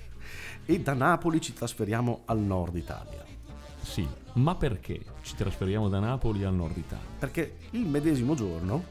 E 0.68 0.80
da 0.80 0.94
Napoli 0.94 1.40
ci 1.40 1.52
trasferiamo 1.52 2.22
al 2.24 2.40
nord 2.40 2.74
Italia. 2.74 3.24
Sì, 3.80 4.04
ma 4.32 4.56
perché 4.56 5.00
ci 5.22 5.36
trasferiamo 5.36 5.88
da 5.88 6.00
Napoli 6.00 6.42
al 6.42 6.54
nord 6.54 6.76
Italia? 6.76 7.06
Perché 7.20 7.58
il 7.70 7.86
medesimo 7.86 8.34
giorno, 8.34 8.82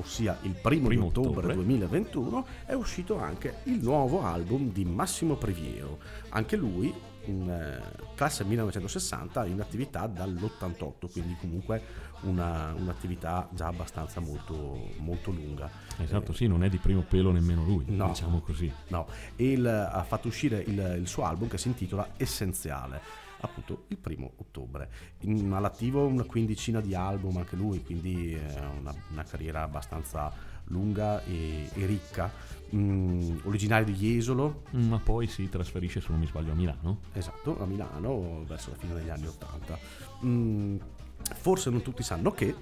ossia 0.00 0.36
il 0.42 0.52
primo, 0.60 0.88
Primo 0.88 1.02
di 1.04 1.08
ottobre, 1.08 1.28
ottobre. 1.38 1.54
2021, 1.54 2.46
è 2.66 2.72
uscito 2.74 3.18
anche 3.18 3.56
il 3.64 3.80
nuovo 3.82 4.22
album 4.24 4.70
di 4.72 4.84
Massimo 4.84 5.36
Previero. 5.36 5.98
Anche 6.30 6.56
lui, 6.56 6.92
in 7.26 7.48
eh, 7.48 7.82
classe 8.14 8.44
1960, 8.44 9.44
in 9.46 9.60
attività 9.60 10.06
dall'88, 10.06 11.10
quindi 11.12 11.36
comunque 11.38 11.82
una- 12.22 12.72
un'attività 12.76 13.48
già 13.52 13.66
abbastanza 13.66 14.20
molto, 14.20 14.90
molto 14.98 15.30
lunga. 15.30 15.70
Esatto, 15.98 16.32
sì, 16.32 16.46
non 16.46 16.64
è 16.64 16.68
di 16.68 16.78
primo 16.78 17.02
pelo 17.02 17.30
nemmeno 17.30 17.62
lui, 17.64 17.84
No. 17.88 18.08
diciamo 18.08 18.40
così. 18.40 18.72
No, 18.88 19.06
e 19.36 19.52
il- 19.52 19.66
ha 19.66 20.02
fatto 20.02 20.28
uscire 20.28 20.58
il, 20.66 20.96
il 20.98 21.06
suo 21.06 21.24
album 21.24 21.48
che 21.48 21.58
si 21.58 21.68
intitola 21.68 22.08
Essenziale, 22.16 23.00
appunto 23.40 23.84
il 23.88 23.96
primo 23.96 24.32
ottobre. 24.36 24.90
In, 25.20 25.52
all'attivo 25.52 26.06
una 26.06 26.24
quindicina 26.24 26.80
di 26.80 26.94
album 26.94 27.36
anche 27.38 27.56
lui, 27.56 27.82
quindi 27.82 28.34
eh, 28.34 28.60
una, 28.78 28.94
una 29.10 29.24
carriera 29.24 29.62
abbastanza 29.62 30.32
lunga 30.64 31.22
e, 31.24 31.68
e 31.74 31.86
ricca. 31.86 32.32
Mm, 32.74 33.38
originario 33.44 33.84
di 33.86 33.94
Jesolo, 33.94 34.62
Ma 34.70 34.98
poi 34.98 35.26
si 35.26 35.48
trasferisce, 35.48 36.00
se 36.00 36.06
non 36.10 36.20
mi 36.20 36.26
sbaglio, 36.26 36.52
a 36.52 36.54
Milano. 36.54 37.00
esatto, 37.12 37.60
a 37.60 37.66
Milano 37.66 38.44
verso 38.46 38.70
la 38.70 38.76
fine 38.76 38.94
degli 38.94 39.08
anni 39.08 39.26
Ottanta. 39.26 39.76
Mm, 40.24 40.76
forse 41.34 41.70
non 41.70 41.82
tutti 41.82 42.02
sanno 42.02 42.30
che 42.30 42.54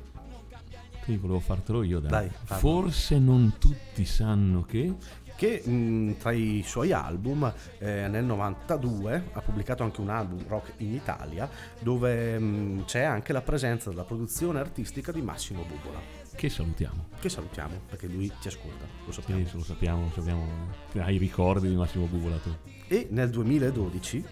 Sì, 1.04 1.16
volevo 1.16 1.40
fartelo 1.40 1.82
io, 1.82 2.00
dai. 2.00 2.10
Dai. 2.10 2.30
Forse 2.44 3.18
non 3.18 3.54
tutti 3.58 4.04
sanno 4.04 4.62
che... 4.62 4.94
che 5.38 5.62
mh, 5.64 6.16
tra 6.18 6.32
i 6.32 6.64
suoi 6.66 6.90
album 6.90 7.52
eh, 7.78 8.08
nel 8.08 8.24
92 8.24 9.28
ha 9.34 9.40
pubblicato 9.40 9.84
anche 9.84 10.00
un 10.00 10.08
album 10.08 10.44
rock 10.48 10.72
in 10.78 10.92
Italia 10.92 11.48
dove 11.78 12.36
mh, 12.36 12.84
c'è 12.86 13.02
anche 13.02 13.32
la 13.32 13.40
presenza 13.40 13.88
della 13.90 14.02
produzione 14.02 14.58
artistica 14.58 15.12
di 15.12 15.22
Massimo 15.22 15.62
Bubola 15.62 16.00
Che 16.34 16.48
salutiamo. 16.48 17.06
che 17.20 17.28
salutiamo 17.28 17.82
perché 17.88 18.08
lui 18.08 18.32
ci 18.40 18.48
ascolta 18.48 18.84
lo 19.04 19.12
Sì, 19.12 19.20
sappiamo 19.20 19.46
se 19.46 19.56
lo 19.56 19.62
sappiamo, 19.62 20.02
lo 20.06 20.10
sappiamo. 20.12 20.46
Hai 20.98 21.14
i 21.14 21.18
ricordi 21.18 21.68
di 21.68 21.76
Massimo 21.76 22.06
Bubola 22.06 22.36
tu. 22.38 22.50
e 22.88 23.06
nel 23.12 23.30
2012 23.30 24.24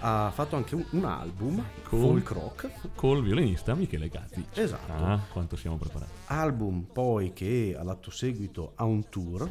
ha 0.00 0.30
fatto 0.30 0.56
anche 0.56 0.74
un, 0.74 0.84
un 0.90 1.04
album 1.06 1.64
Con- 1.84 2.00
folk 2.00 2.30
rock 2.32 2.70
Col 2.94 3.22
violinista 3.24 3.74
Michele 3.74 4.08
Gatti. 4.08 4.44
Esatto. 4.52 4.92
Ah, 4.92 5.18
quanto 5.32 5.56
siamo 5.56 5.76
preparati. 5.78 6.10
album 6.26 6.82
poi 6.92 7.32
che 7.32 7.74
ha 7.78 7.82
dato 7.82 8.10
seguito 8.10 8.72
a 8.74 8.84
un 8.84 9.08
tour 9.08 9.48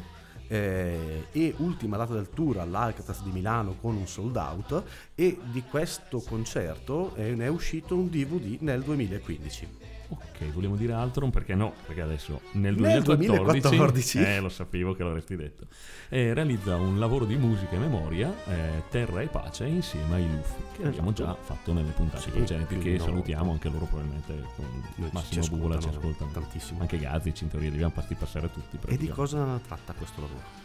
eh, 0.48 1.26
e 1.32 1.54
ultima 1.58 1.96
data 1.96 2.14
del 2.14 2.28
tour 2.30 2.58
all'Alcatraz 2.58 3.22
di 3.22 3.30
Milano 3.30 3.76
con 3.80 3.96
un 3.96 4.06
sold 4.06 4.36
out 4.36 4.82
e 5.14 5.38
di 5.50 5.62
questo 5.62 6.20
concerto 6.20 7.14
eh, 7.16 7.34
ne 7.34 7.46
è 7.46 7.48
uscito 7.48 7.96
un 7.96 8.08
DVD 8.08 8.60
nel 8.60 8.82
2015 8.82 9.85
Ok, 10.08 10.52
vogliamo 10.52 10.76
dire 10.76 10.92
altro? 10.92 11.28
Perché 11.30 11.54
no? 11.54 11.72
Perché 11.84 12.00
adesso 12.02 12.40
nel 12.52 12.74
Nel 12.76 13.02
2014, 13.02 13.28
2014. 13.28 14.18
eh, 14.18 14.40
lo 14.40 14.48
sapevo 14.48 14.94
che 14.94 15.02
l'avresti 15.02 15.34
detto, 15.36 15.66
eh, 16.08 16.32
realizza 16.32 16.76
un 16.76 16.98
lavoro 16.98 17.24
di 17.24 17.34
musica 17.36 17.74
e 17.74 17.78
memoria, 17.78 18.32
eh, 18.46 18.82
Terra 18.90 19.20
e 19.22 19.26
Pace, 19.26 19.66
insieme 19.66 20.14
ai 20.14 20.30
Luf, 20.30 20.54
che 20.76 20.86
abbiamo 20.86 21.10
Esatto. 21.10 21.32
già 21.32 21.34
fatto 21.42 21.72
nelle 21.72 21.90
puntate 21.90 22.22
Sì, 22.22 22.30
precedenti, 22.30 22.78
che 22.78 22.96
no. 22.98 23.04
salutiamo 23.04 23.50
anche 23.50 23.68
loro 23.68 23.86
probabilmente 23.86 24.42
con 24.54 25.08
Massimo 25.12 25.42
ci 25.42 25.50
Bubola 25.50 25.78
ci 25.80 25.88
ascoltano 25.88 26.30
tantissimo. 26.30 26.80
Anche 26.80 26.98
Gazzi, 26.98 27.32
in 27.40 27.48
teoria 27.48 27.68
li 27.68 27.74
abbiamo 27.74 27.92
fatti 27.94 28.14
passare 28.14 28.50
tutti. 28.52 28.78
e 28.86 28.96
di 28.96 29.08
cosa 29.08 29.58
tratta 29.66 29.92
questo 29.94 30.20
lavoro? 30.20 30.64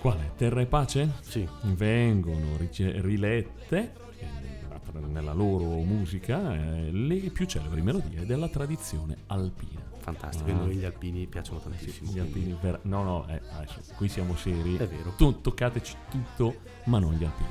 Quale? 0.00 0.32
Terra 0.36 0.60
e 0.62 0.66
Pace? 0.66 1.12
Sì, 1.20 1.46
vengono 1.62 2.56
rice- 2.56 3.00
rilette 3.02 3.92
eh, 4.18 4.98
nella 4.98 5.32
loro 5.34 5.64
musica 5.82 6.54
eh, 6.54 6.90
le 6.90 7.16
più 7.30 7.44
celebri 7.46 7.82
melodie 7.82 8.24
della 8.24 8.48
tradizione 8.48 9.16
alpina. 9.26 9.78
fantastico, 10.00 10.50
Ah. 10.50 10.54
noi 10.54 10.76
gli 10.76 10.84
alpini 10.86 11.26
piacciono 11.26 11.58
tantissimo. 11.60 12.10
Gli 12.10 12.18
alpini 12.18 12.56
ver- 12.60 12.80
no, 12.84 13.02
no, 13.02 13.28
eh, 13.28 13.40
adesso 13.58 13.80
qui 13.96 14.08
siamo 14.08 14.34
seri. 14.36 14.76
È 14.76 14.86
vero. 14.88 15.12
Tu- 15.16 15.42
toccateci 15.42 15.94
tutto, 16.10 16.60
ma 16.84 16.98
non 16.98 17.12
gli 17.14 17.24
alpini. 17.24 17.48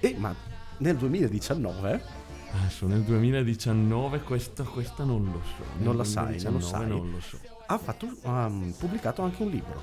E 0.00 0.14
ma 0.16 0.34
nel 0.78 0.96
2019 0.96 2.26
Adesso 2.50 2.86
nel 2.86 3.02
2019 3.02 4.20
questa, 4.22 4.62
questa 4.62 5.04
non 5.04 5.22
lo 5.30 5.42
so. 5.44 5.62
Non 5.84 5.98
la 5.98 6.04
sai, 6.04 6.40
non 6.42 6.54
lo 6.54 6.58
2019 6.60 6.64
sai. 6.64 6.88
non 6.88 7.10
lo 7.10 7.20
so. 7.20 7.38
ha 7.66 7.76
fatto, 7.76 8.08
ha 8.22 8.48
mm, 8.48 8.70
pubblicato 8.70 9.20
anche 9.20 9.42
un 9.42 9.50
libro. 9.50 9.82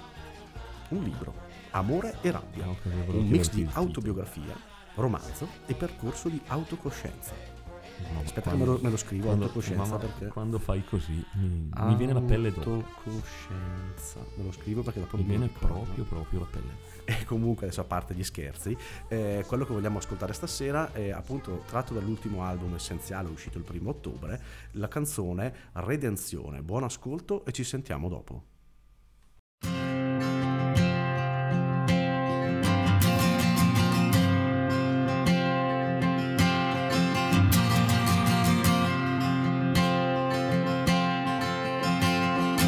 Un 0.89 1.03
libro, 1.03 1.33
Amore 1.75 2.15
e 2.21 2.31
rabbia. 2.31 2.63
Ah, 2.63 2.75
un 3.07 3.27
mix 3.27 3.51
di 3.51 3.67
autobiografia, 3.73 4.55
romanzo 4.95 5.45
e 5.65 5.73
percorso 5.73 6.29
di 6.29 6.39
autocoscienza. 6.47 7.33
No, 8.13 8.19
Aspetta 8.19 8.49
che 8.49 8.55
quando- 8.55 8.65
me 8.65 8.71
lo, 8.71 8.79
me 8.81 8.89
lo 8.91 8.97
scrivo, 8.97 9.25
quando, 9.25 9.43
autocoscienza 9.45 9.97
perché... 9.97 10.27
quando 10.27 10.57
fai 10.57 10.85
così 10.85 11.25
mi, 11.33 11.69
mi 11.77 11.95
viene 11.95 12.13
la 12.13 12.21
pelle 12.21 12.51
d'oca. 12.51 12.69
Autocoscienza. 12.69 14.19
Me 14.35 14.43
lo 14.43 14.51
scrivo 14.53 14.83
perché 14.83 15.01
la 15.01 15.07
Mi 15.11 15.23
viene 15.23 15.47
proprio, 15.49 16.05
proprio 16.05 16.39
la 16.39 16.45
pelle. 16.45 16.93
E 17.07 17.23
comunque 17.25 17.65
adesso 17.65 17.81
a 17.81 17.83
parte 17.83 18.15
gli 18.15 18.23
scherzi, 18.23 18.75
eh, 19.09 19.43
quello 19.45 19.63
che 19.65 19.73
vogliamo 19.73 19.99
ascoltare 19.99 20.33
stasera 20.33 20.91
è 20.93 21.11
appunto 21.11 21.63
tratto 21.67 21.93
dall'ultimo 21.93 22.41
album 22.41 22.73
essenziale 22.73 23.29
uscito 23.29 23.57
il 23.57 23.63
primo 23.65 23.89
ottobre, 23.91 24.41
la 24.71 24.87
canzone 24.87 25.53
Redenzione. 25.73 26.61
Buon 26.61 26.83
ascolto 26.83 27.45
e 27.45 27.51
ci 27.51 27.65
sentiamo 27.65 28.07
dopo. 28.07 28.43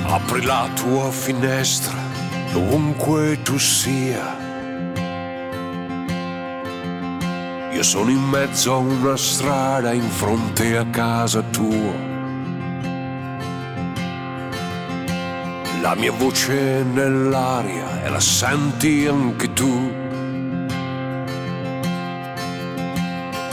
Apri 0.09 0.41
la 0.45 0.69
tua 0.73 1.11
finestra 1.11 1.97
dovunque 2.53 3.41
tu 3.43 3.57
sia. 3.57 4.37
Io 7.73 7.83
sono 7.83 8.09
in 8.09 8.23
mezzo 8.23 8.73
a 8.73 8.77
una 8.77 9.17
strada 9.17 9.91
in 9.91 10.09
fronte 10.09 10.77
a 10.77 10.85
casa 10.85 11.41
tua. 11.41 11.93
La 15.81 15.93
mia 15.95 16.13
voce 16.13 16.83
nell'aria 16.83 18.03
e 18.05 18.09
la 18.09 18.21
senti 18.21 19.05
anche 19.07 19.51
tu. 19.51 19.91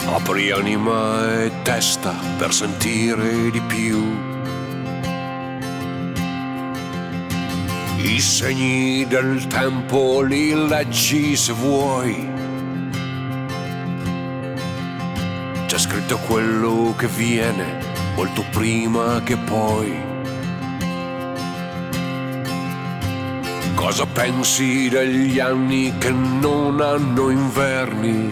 Apri 0.06 0.52
anima 0.52 1.42
e 1.42 1.50
testa 1.62 2.14
per 2.38 2.54
sentire 2.54 3.50
di 3.50 3.60
più. 3.60 4.33
I 8.06 8.20
segni 8.20 9.06
del 9.06 9.46
tempo 9.46 10.20
li 10.20 10.52
leggi 10.68 11.34
se 11.34 11.54
vuoi. 11.54 12.28
C'è 15.64 15.78
scritto 15.78 16.18
quello 16.18 16.94
che 16.98 17.06
viene 17.06 17.78
molto 18.14 18.44
prima 18.50 19.22
che 19.22 19.38
poi. 19.38 19.98
Cosa 23.74 24.04
pensi 24.04 24.90
degli 24.90 25.38
anni 25.38 25.94
che 25.96 26.10
non 26.10 26.82
hanno 26.82 27.30
inverni? 27.30 28.28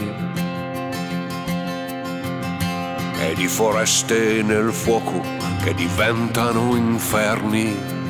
E 3.21 3.35
di 3.35 3.47
foreste 3.47 4.43
nel 4.43 4.71
fuoco 4.71 5.23
che 5.65 5.73
diventano 5.73 6.77
inferni? 6.77 8.02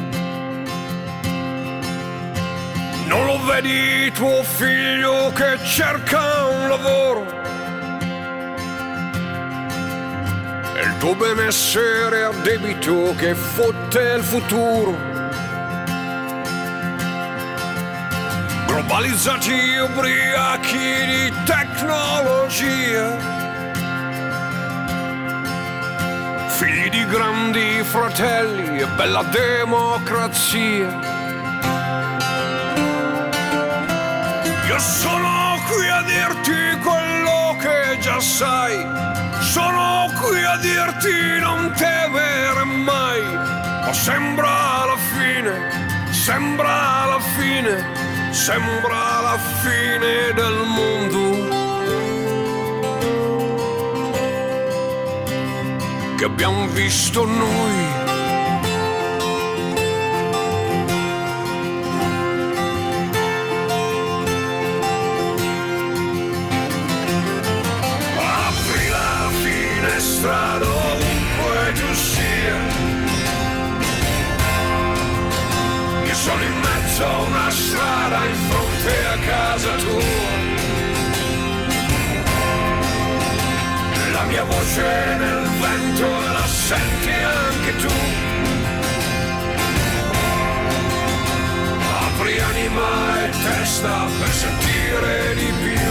Vedi 3.52 4.10
tuo 4.12 4.42
figlio 4.42 5.30
che 5.34 5.58
cerca 5.62 6.46
un 6.46 6.68
lavoro? 6.68 7.26
E 10.74 10.80
il 10.80 10.96
tuo 10.98 11.14
benessere 11.14 12.24
a 12.24 12.32
debito 12.42 13.14
che 13.16 13.34
fotte 13.34 14.00
il 14.16 14.22
futuro? 14.22 15.10
globalizzati 18.66 19.76
ubriachi 19.76 20.78
di 20.78 21.32
tecnologia, 21.44 23.18
figli 26.48 26.88
di 26.88 27.04
grandi 27.04 27.82
fratelli 27.82 28.78
e 28.80 28.86
bella 28.96 29.22
democrazia. 29.24 31.11
Io 34.72 34.78
sono 34.78 35.60
qui 35.68 35.86
a 35.88 36.02
dirti 36.02 36.78
quello 36.80 37.56
che 37.60 37.98
già 38.00 38.18
sai, 38.20 38.74
sono 39.40 40.10
qui 40.20 40.42
a 40.42 40.56
dirti 40.56 41.38
non 41.40 41.72
temere 41.76 42.64
mai, 42.64 43.22
ma 43.84 43.92
sembra 43.92 44.86
la 44.86 44.96
fine, 44.96 46.10
sembra 46.10 47.04
la 47.04 47.20
fine 47.36 48.02
sembra 48.32 49.20
la 49.20 49.38
fine 49.60 50.32
del 50.34 50.64
mondo. 50.66 51.20
Che 56.16 56.24
abbiamo 56.24 56.66
visto 56.68 57.24
noi. 57.24 58.01
Finestra 70.22 70.58
dovunque 70.58 71.72
tu 71.74 71.94
sia. 71.94 72.56
Io 76.04 76.14
sono 76.14 76.42
in 76.42 76.60
mezzo 76.60 77.04
a 77.04 77.18
una 77.18 77.50
strada 77.50 78.24
in 78.24 78.36
fronte 78.48 79.06
a 79.06 79.18
casa 79.26 79.74
tua. 79.76 80.30
La 84.12 84.22
mia 84.24 84.44
voce 84.44 85.16
nel 85.18 85.48
vento 85.60 86.08
la 86.08 86.46
senti 86.46 87.10
anche 87.10 87.76
tu. 87.76 87.92
Apri 92.06 92.38
anima 92.38 93.24
e 93.24 93.30
testa 93.30 94.06
per 94.18 94.30
sentire 94.30 95.34
di 95.34 95.52
più. 95.62 95.81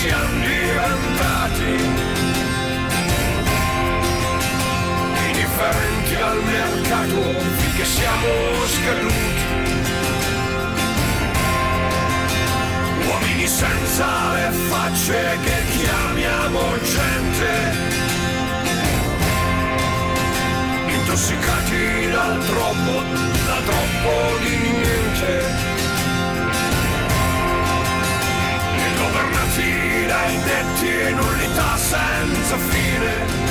Siamo 0.00 0.46
diventati. 0.46 1.72
indifferenti 5.28 6.14
al 6.14 6.42
mercato 6.42 7.20
finché 7.58 7.84
siamo 7.84 8.28
scaduti. 8.74 9.38
Uomini 13.06 13.46
senza 13.46 14.32
le 14.32 14.50
facce 14.70 15.38
che 15.44 15.56
chiamiamo 15.76 16.60
gente. 16.96 17.50
Intossicati 20.96 22.10
dal 22.10 22.38
troppo, 22.46 23.02
da 23.46 23.58
troppo 23.68 24.38
di 24.44 24.56
niente. 24.70 25.79
Governati 29.50 30.06
dai 30.06 30.36
netti 30.36 30.88
e 30.88 31.10
nullità 31.10 31.76
senza 31.76 32.56
fine. 32.56 33.48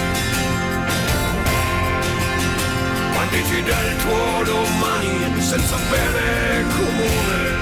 banditi 3.14 3.64
del 3.64 3.96
tuo 3.98 4.44
domani 4.44 5.42
senza 5.42 5.76
bene 5.90 6.66
comune. 6.76 7.58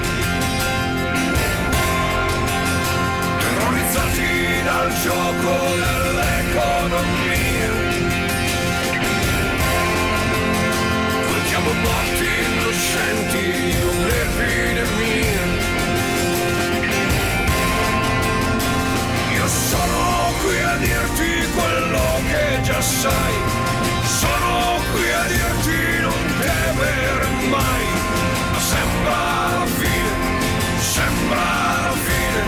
Terrorizzati 3.38 4.62
dal 4.64 4.92
gioco 5.02 5.52
dell'economia. 5.82 7.70
Contiamo 11.26 11.72
morti 11.72 12.26
innocenti 12.46 13.38
di 13.38 13.76
un'epidemia. 13.82 15.57
A 20.68 20.76
dirti 20.76 21.48
quello 21.56 22.06
che 22.28 22.60
già 22.62 22.80
sai. 22.80 23.34
Sono 24.20 24.80
qui 24.92 25.10
a 25.10 25.24
dirti 25.26 26.00
non 26.00 26.22
temere 26.40 27.26
mai, 27.48 27.86
ma 28.52 28.60
sembra 28.72 29.18
la 29.58 29.66
fine, 29.80 30.12
sembra 30.94 31.46
la 31.86 31.96
fine, 32.06 32.42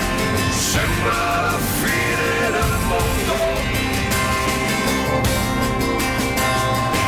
sembra 0.72 1.18
la 1.48 1.58
fine 1.80 2.50
del 2.56 2.74
mondo. 2.90 3.36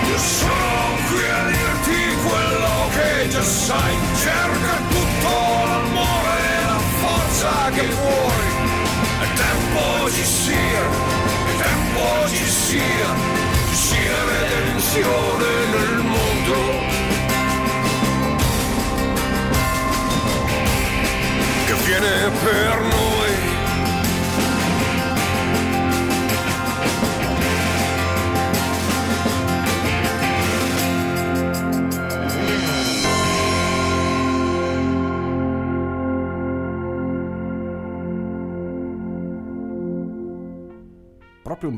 Io 0.08 0.18
sono 0.18 0.96
qui 1.08 1.24
a 1.28 1.42
dirti 1.56 2.00
quello 2.26 2.74
che 2.94 3.28
già 3.28 3.42
sai, 3.42 3.94
cerca 4.24 4.74
tutto 4.88 5.32
l'amore 5.68 6.34
e 6.40 6.64
la 6.70 6.80
forza 7.00 7.70
che 7.74 7.86
vuoi, 8.00 8.51
tempo 9.34 10.10
ci 10.10 10.24
sia, 10.24 10.82
è 11.46 11.62
tempo 11.62 12.28
ci 12.28 12.46
sia 12.46 13.32
sia 13.82 14.24
redenzione 14.24 15.46
nel 15.72 15.96
mondo. 16.04 16.54
Che 21.66 21.74
viene 21.84 22.30
per 22.44 22.80
noi. 22.80 23.11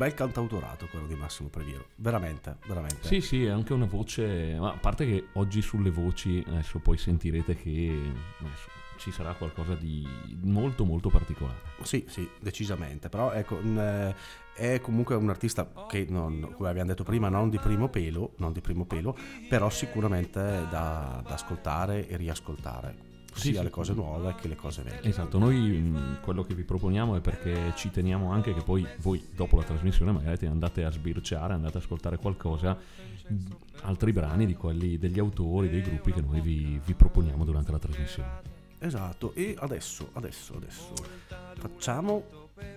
Bel 0.04 0.14
cantautorato 0.14 0.86
quello 0.90 1.06
di 1.06 1.14
Massimo 1.14 1.48
Previero. 1.48 1.86
Veramente, 1.96 2.56
veramente. 2.66 3.06
Sì, 3.06 3.20
sì, 3.20 3.44
è 3.44 3.48
anche 3.48 3.72
una 3.72 3.86
voce. 3.86 4.54
Ma 4.58 4.72
a 4.72 4.76
parte 4.76 5.06
che 5.06 5.28
oggi 5.34 5.62
sulle 5.62 5.90
voci, 5.90 6.44
adesso 6.46 6.78
poi 6.78 6.98
sentirete 6.98 7.54
che 7.56 8.12
adesso, 8.38 8.68
ci 8.98 9.10
sarà 9.10 9.32
qualcosa 9.32 9.74
di 9.74 10.06
molto, 10.42 10.84
molto 10.84 11.08
particolare. 11.08 11.58
Sì, 11.82 12.04
sì, 12.08 12.28
decisamente. 12.38 13.08
Però 13.08 13.32
ecco, 13.32 13.56
mh, 13.56 14.14
è 14.54 14.80
comunque 14.80 15.14
un 15.14 15.30
artista 15.30 15.70
che, 15.88 16.06
non, 16.08 16.52
come 16.54 16.68
abbiamo 16.68 16.90
detto 16.90 17.04
prima, 17.04 17.28
non 17.28 17.48
di 17.48 17.58
primo 17.58 17.88
pelo, 17.88 18.34
non 18.36 18.52
di 18.52 18.60
primo 18.60 18.84
pelo 18.84 19.16
però 19.48 19.70
sicuramente 19.70 20.40
da, 20.40 21.22
da 21.26 21.34
ascoltare 21.34 22.06
e 22.08 22.16
riascoltare. 22.16 23.13
Sì, 23.34 23.48
sia 23.50 23.58
sì. 23.58 23.64
le 23.64 23.70
cose 23.70 23.92
nuove 23.94 24.34
che 24.40 24.48
le 24.48 24.56
cose 24.56 24.82
vecchie. 24.82 25.10
Esatto, 25.10 25.38
noi 25.38 25.56
mh, 25.58 26.20
quello 26.22 26.44
che 26.44 26.54
vi 26.54 26.62
proponiamo 26.62 27.16
è 27.16 27.20
perché 27.20 27.72
ci 27.76 27.90
teniamo 27.90 28.30
anche 28.30 28.54
che 28.54 28.62
poi 28.62 28.86
voi 28.98 29.26
dopo 29.34 29.56
la 29.56 29.64
trasmissione 29.64 30.12
magari 30.12 30.46
andate 30.46 30.84
a 30.84 30.90
sbirciare, 30.90 31.52
andate 31.52 31.76
ad 31.78 31.82
ascoltare 31.82 32.16
qualcosa, 32.16 32.76
mh, 33.26 33.36
altri 33.82 34.12
brani 34.12 34.46
di 34.46 34.54
quelli 34.54 34.98
degli 34.98 35.18
autori, 35.18 35.68
dei 35.68 35.82
gruppi 35.82 36.12
che 36.12 36.20
noi 36.20 36.40
vi, 36.40 36.80
vi 36.84 36.94
proponiamo 36.94 37.44
durante 37.44 37.72
la 37.72 37.78
trasmissione. 37.78 38.40
esatto. 38.78 39.32
E 39.34 39.54
adesso, 39.58 40.10
adesso, 40.12 40.54
adesso 40.54 40.92
facciamo, 41.56 42.22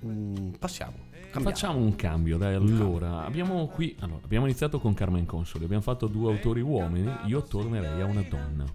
mm, 0.05 0.49
passiamo. 0.59 0.95
cambiamo. 1.31 1.49
Facciamo 1.49 1.79
un 1.79 1.95
cambio, 1.95 2.37
dai. 2.37 2.55
Allora, 2.55 3.25
abbiamo 3.25 3.67
qui. 3.67 3.95
Allora, 3.99 4.21
abbiamo 4.23 4.45
iniziato 4.45 4.79
con 4.79 4.93
Carmen 4.93 5.25
Consoli. 5.25 5.65
Abbiamo 5.65 5.83
fatto 5.83 6.07
due 6.07 6.31
autori 6.31 6.61
uomini. 6.61 7.11
Io 7.25 7.43
tornerei 7.43 8.01
a 8.01 8.05
una 8.05 8.21
donna. 8.21 8.65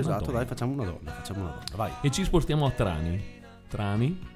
Esatto, 0.00 0.24
donna. 0.26 0.38
dai, 0.38 0.46
facciamo 0.46 0.72
una 0.72 0.84
donna, 0.84 1.10
facciamo 1.12 1.40
una 1.40 1.50
donna. 1.50 1.64
Vai, 1.76 1.92
E 2.00 2.10
ci 2.10 2.24
spostiamo 2.24 2.66
a 2.66 2.70
Trani. 2.70 3.22
Trani? 3.68 4.26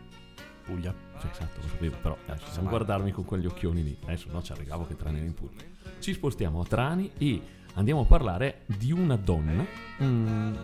Puglia. 0.65 0.95
Cioè, 1.21 1.31
esatto, 1.31 1.61
lo 1.63 1.69
sapevo, 1.69 1.97
però 1.97 2.15
adesso 2.25 2.35
non 2.41 2.49
Insomma- 2.49 2.69
guardarmi 2.71 3.11
con 3.13 3.25
quegli 3.25 3.47
occhioni 3.47 3.83
lì. 3.83 3.97
Adesso 4.05 4.29
no, 4.31 4.43
ci 4.43 4.53
arrivavo 4.53 4.87
che 4.87 4.97
Trani 4.97 5.17
era 5.19 5.27
in 5.27 5.35
Puglia. 5.35 5.63
Ci 5.99 6.13
spostiamo 6.13 6.61
a 6.61 6.65
Trani 6.65 7.11
e 7.17 7.41
andiamo 7.75 8.03
a 8.03 8.05
parlare 8.05 8.63
di 8.67 8.93
una 8.93 9.17
donna 9.17 9.65
mm, 10.03 10.55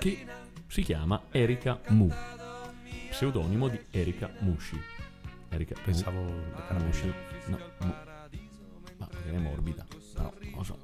che 0.00 0.26
si 0.66 0.82
chiama 0.82 1.22
Erika 1.30 1.80
Mu. 1.88 2.10
Pseudonimo 3.10 3.68
di 3.68 3.78
Erika 3.90 4.30
Mushi. 4.40 4.80
Erika 5.50 5.74
Pensavo. 5.84 6.20
Mushi. 6.84 7.12
No, 7.46 7.58
Mu. 7.80 7.86
Ma 8.98 9.08
magari 9.12 9.36
è 9.36 9.38
morbida. 9.38 9.86
Però 10.14 10.32
non 10.40 10.52
lo 10.56 10.62
so. 10.64 10.78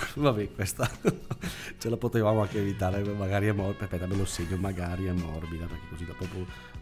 Vabbè, 0.14 0.52
questa 0.54 0.88
ce 1.78 1.88
la 1.88 1.96
potevamo 1.96 2.42
anche 2.42 2.58
evitare, 2.58 3.02
magari 3.02 3.46
è 3.48 3.52
morbida, 3.52 3.84
aspetta 3.84 4.06
me 4.06 4.16
lo 4.16 4.24
segno, 4.24 4.56
magari 4.56 5.06
è 5.06 5.12
morbida, 5.12 5.66
perché 5.66 5.86
così 5.90 6.04
dopo 6.04 6.26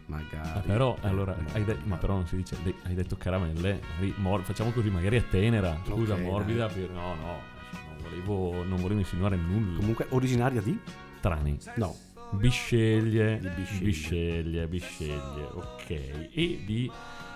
magari... 0.06 0.48
Ah, 0.58 0.60
però 0.60 0.96
allora 1.02 1.34
de- 1.64 1.78
ma 1.84 1.96
però 1.96 2.14
non 2.14 2.26
si 2.26 2.36
dice 2.36 2.56
hai 2.84 2.94
detto 2.94 3.16
caramelle 3.16 3.80
mor- 4.16 4.42
facciamo 4.42 4.70
così 4.72 4.90
magari 4.90 5.16
è 5.16 5.28
tenera. 5.28 5.80
Scusa 5.86 6.14
Ok, 6.14 6.20
morbida 6.20 6.66
per- 6.66 6.90
no 6.90 7.14
no 7.14 7.38
non 7.72 7.96
volevo, 8.02 8.64
non 8.64 8.80
volevo 8.80 8.98
insinuare 9.00 9.36
nulla. 9.36 9.78
Comunque 9.78 10.06
originaria 10.10 10.60
di? 10.60 10.78
Trani. 11.20 11.58
No, 11.76 11.94
bisceglie. 12.32 13.36
Bisceglie. 13.38 13.84
bisceglie 13.84 14.66
bisceglie 14.66 15.48
ok. 15.52 15.90
E 15.90 16.62
di 16.66 16.90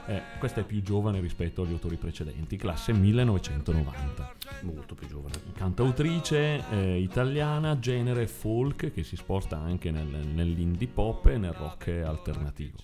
eh, 0.07 0.23
questa 0.39 0.61
è 0.61 0.65
più 0.65 0.83
giovane 0.83 1.21
rispetto 1.21 1.63
agli 1.63 1.73
autori 1.73 1.97
precedenti 1.97 2.57
classe 2.57 2.93
1990 2.93 4.33
molto 4.63 4.95
più 4.95 5.07
giovane. 5.07 5.35
cantautrice 5.55 6.63
eh, 6.71 6.99
italiana, 6.99 7.79
genere 7.79 8.27
folk 8.27 8.93
che 8.93 9.03
si 9.03 9.17
sposta 9.17 9.59
anche 9.59 9.91
nel- 9.91 10.27
nell'indie 10.33 10.89
pop 10.89 11.27
e 11.27 11.39
nel 11.39 11.53
rock 11.53 11.89
alternativo. 12.05 12.77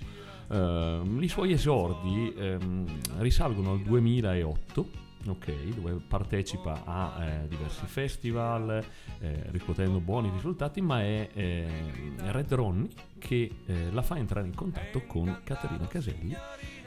Ehm, 0.50 1.22
I 1.22 1.28
suoi 1.28 1.52
esordi 1.52 2.34
ehm, 2.36 2.86
risalgono 3.18 3.72
al 3.72 3.80
2008. 3.82 5.08
ok, 5.26 5.52
dove 5.74 6.00
partecipa 6.08 6.82
a 6.84 7.22
eh, 7.22 7.48
diversi 7.48 7.84
festival 7.84 8.82
eh, 9.18 9.44
riscuotendo 9.50 10.00
buoni 10.00 10.30
risultati, 10.30 10.80
ma 10.80 11.02
è 11.02 11.28
eh, 11.34 11.68
Red 12.30 12.52
Ronnie 12.54 12.88
che 13.18 13.50
eh, 13.66 13.90
la 13.92 14.00
fa 14.02 14.16
entrare 14.16 14.46
in 14.46 14.54
contatto 14.54 15.02
con 15.02 15.40
Caterina 15.44 15.86
Caselli 15.86 16.34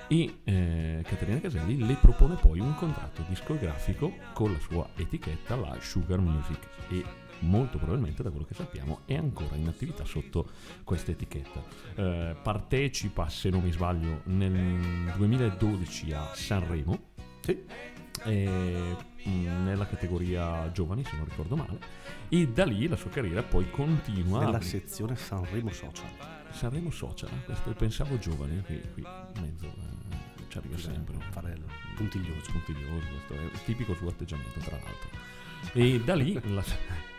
e 0.08 0.40
eh, 0.44 1.02
Caterina 1.06 1.40
Caselli 1.40 1.86
le 1.86 1.96
propone 1.96 2.36
poi 2.36 2.60
un 2.60 2.76
contratto 2.76 3.24
discografico 3.28 4.14
con 4.34 4.52
la 4.52 4.60
sua 4.60 4.90
etichetta, 4.96 5.56
la 5.56 5.78
Sugar 5.80 6.20
Music 6.20 6.60
e 6.90 7.04
molto 7.40 7.78
probabilmente 7.78 8.24
da 8.24 8.30
quello 8.30 8.46
che 8.46 8.54
sappiamo 8.54 9.02
è 9.06 9.16
ancora 9.16 9.56
in 9.56 9.68
attività 9.68 10.06
sotto 10.06 10.50
questa 10.84 11.12
etichetta. 11.12 11.62
Eh, 11.96 12.36
partecipa, 12.42 13.28
se 13.30 13.50
non 13.50 13.62
mi 13.64 13.72
sbaglio, 13.72 14.22
nel 14.26 15.12
2012 15.16 16.14
a 16.14 16.30
Sanremo 16.34 17.00
Sì, 17.42 17.62
eh, 18.26 18.96
mh, 19.24 19.64
nella 19.64 19.86
categoria 19.88 20.72
giovani 20.72 21.04
se 21.04 21.16
non 21.18 21.26
ricordo 21.26 21.56
male 21.56 21.80
e 22.30 22.48
da 22.48 22.64
lì 22.66 22.88
la 22.88 22.96
sua 22.96 23.10
carriera 23.10 23.44
poi 23.44 23.70
continua 23.70 24.40
nella 24.46 24.58
a- 24.58 24.62
sezione 24.62 25.16
Sanremo 25.16 25.72
Social. 25.72 26.06
Sanremo 26.54 26.92
Social 26.92 27.30
eh, 27.30 27.44
questo 27.46 27.74
pensavo 27.74 28.18
giovani 28.18 28.62
qui, 28.66 28.80
qui 28.94 29.04
in 29.04 29.42
mezzo 29.42 29.66
eh, 29.66 30.48
ci 30.48 30.58
arriva 30.58 30.78
sempre 30.78 31.16
Fare 31.32 31.52
il 31.54 31.64
puntiglioso. 31.96 32.52
puntiglioso, 32.52 33.08
questo 33.08 33.34
è 33.34 33.64
tipico 33.66 33.96
suo 33.96 34.10
atteggiamento 34.10 34.60
tra 34.60 34.78
l'altro. 34.78 35.10
E 35.74 36.00
da 36.02 36.14
lì 36.16 36.40
la, 36.54 36.64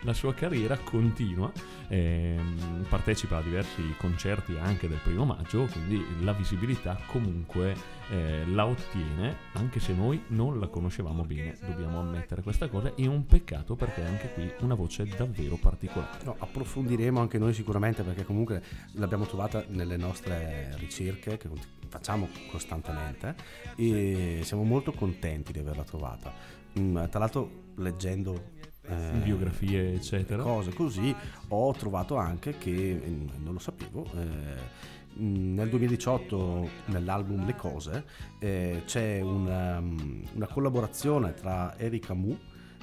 la 0.05 0.13
sua 0.13 0.33
carriera 0.33 0.77
continua, 0.77 1.51
ehm, 1.87 2.85
partecipa 2.87 3.37
a 3.37 3.41
diversi 3.41 3.81
concerti 3.97 4.55
anche 4.57 4.87
del 4.87 4.99
primo 5.03 5.25
maggio, 5.25 5.65
quindi 5.65 6.01
la 6.21 6.31
visibilità 6.31 6.97
comunque 7.07 7.75
eh, 8.09 8.45
la 8.47 8.65
ottiene, 8.65 9.35
anche 9.53 9.79
se 9.79 9.93
noi 9.93 10.23
non 10.27 10.59
la 10.59 10.67
conoscevamo 10.67 11.23
bene, 11.23 11.57
dobbiamo 11.59 11.99
ammettere 11.99 12.43
questa 12.43 12.67
cosa, 12.69 12.93
è 12.93 13.05
un 13.07 13.25
peccato 13.25 13.75
perché 13.75 14.03
anche 14.03 14.31
qui 14.33 14.49
una 14.61 14.75
voce 14.75 15.05
davvero 15.05 15.55
particolare. 15.55 16.23
No, 16.23 16.35
approfondiremo 16.37 17.19
anche 17.19 17.39
noi 17.39 17.53
sicuramente 17.53 18.03
perché 18.03 18.23
comunque 18.23 18.61
l'abbiamo 18.93 19.25
trovata 19.25 19.65
nelle 19.69 19.97
nostre 19.97 20.75
ricerche 20.77 21.37
che 21.37 21.49
facciamo 21.87 22.29
costantemente 22.51 23.35
e 23.75 24.41
siamo 24.43 24.63
molto 24.63 24.91
contenti 24.91 25.51
di 25.51 25.59
averla 25.59 25.83
trovata. 25.83 26.31
Mm, 26.77 27.05
tra 27.09 27.19
l'altro 27.19 27.63
leggendo 27.77 28.51
eh, 28.87 29.17
Biografie, 29.23 29.93
eccetera. 29.95 30.43
cose 30.43 30.73
così 30.73 31.13
ho 31.49 31.71
trovato 31.73 32.15
anche 32.17 32.57
che 32.57 32.71
eh, 32.91 33.17
non 33.43 33.53
lo 33.53 33.59
sapevo 33.59 34.05
eh, 34.15 35.19
mh, 35.21 35.53
nel 35.53 35.69
2018 35.69 36.69
nell'album 36.85 37.45
Le 37.45 37.55
Cose 37.55 38.03
eh, 38.39 38.83
c'è 38.85 39.21
una, 39.21 39.77
um, 39.79 40.23
una 40.33 40.47
collaborazione 40.47 41.33
tra 41.33 41.77
Erika 41.77 42.13
Mu 42.13 42.37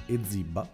e 0.07 0.19
Zibba 0.23 0.69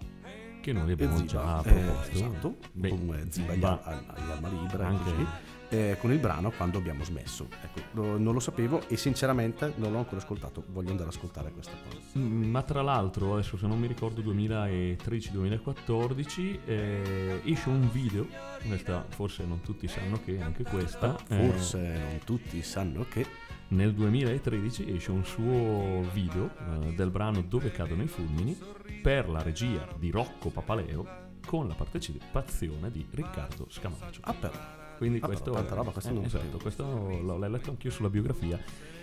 Che 0.60 0.72
noi 0.72 0.92
abbiamo 0.92 1.16
Zibba, 1.18 1.30
già 1.30 1.60
eh, 1.60 1.62
proposto. 1.72 2.10
esatto, 2.12 2.56
Beh, 2.72 2.88
Zibba 2.88 3.14
agli, 3.14 3.30
Zibba- 3.54 3.82
Al- 3.84 4.04
agli 4.06 4.30
Alma 4.30 4.48
Libra 4.48 4.86
anche- 4.86 5.10
così, 5.10 5.26
eh, 5.70 5.96
con 5.98 6.12
il 6.12 6.18
brano 6.18 6.50
Quando 6.50 6.78
abbiamo 6.78 7.04
smesso. 7.04 7.46
Ecco, 7.62 7.80
lo- 7.92 8.18
non 8.18 8.32
lo 8.34 8.40
sapevo 8.40 8.82
e 8.88 8.96
sinceramente 8.96 9.72
non 9.76 9.92
l'ho 9.92 9.98
ancora 9.98 10.16
ascoltato. 10.18 10.64
Voglio 10.68 10.90
andare 10.90 11.08
ad 11.08 11.14
ascoltare 11.14 11.50
questa 11.52 11.74
cosa. 11.84 11.96
Mm, 12.18 12.50
Ma 12.50 12.62
tra 12.62 12.82
l'altro, 12.82 13.34
adesso 13.34 13.56
se 13.56 13.66
non 13.66 13.78
mi 13.78 13.86
ricordo 13.86 14.20
2013-2014, 14.22 16.58
eh, 16.64 17.40
esce 17.44 17.68
un 17.68 17.88
video, 17.90 18.26
questa 18.66 19.04
forse 19.08 19.44
non 19.44 19.60
tutti 19.60 19.86
sanno 19.88 20.20
che 20.24 20.40
anche 20.40 20.64
questa, 20.64 21.16
eh, 21.28 21.46
forse 21.48 21.78
non 21.78 22.18
tutti 22.24 22.62
sanno 22.62 23.04
che. 23.08 23.26
nel 23.70 23.92
2013 23.92 24.94
esce 24.94 25.10
un 25.10 25.22
suo 25.26 26.00
video 26.14 26.48
eh, 26.86 26.94
del 26.94 27.10
brano 27.10 27.42
Dove 27.42 27.70
cadono 27.70 28.02
i 28.02 28.06
fulmini 28.08 28.58
per 29.02 29.28
la 29.28 29.42
regia 29.42 29.86
di 29.98 30.10
Rocco 30.10 30.48
Papaleo 30.48 31.26
con 31.44 31.68
la 31.68 31.74
partecipazione 31.74 32.90
di 32.90 33.06
Riccardo 33.10 33.66
Scamaggio. 33.68 34.20
ah 34.22 34.32
però 34.32 34.56
Quindi 34.98 35.18
Ah, 35.22 35.26
questo, 35.26 35.44
però, 35.44 35.56
tanta 35.56 35.74
roba, 35.74 35.90
questo 35.92 36.10
eh, 36.10 36.14
non 36.14 36.24
esatto, 36.24 36.42
sapevo. 36.44 36.58
questo 36.58 36.84
l'ho, 37.22 37.38
letto 37.48 37.70
anch'io 37.70 37.90
sulla 37.90 38.10
biografia 38.10 38.60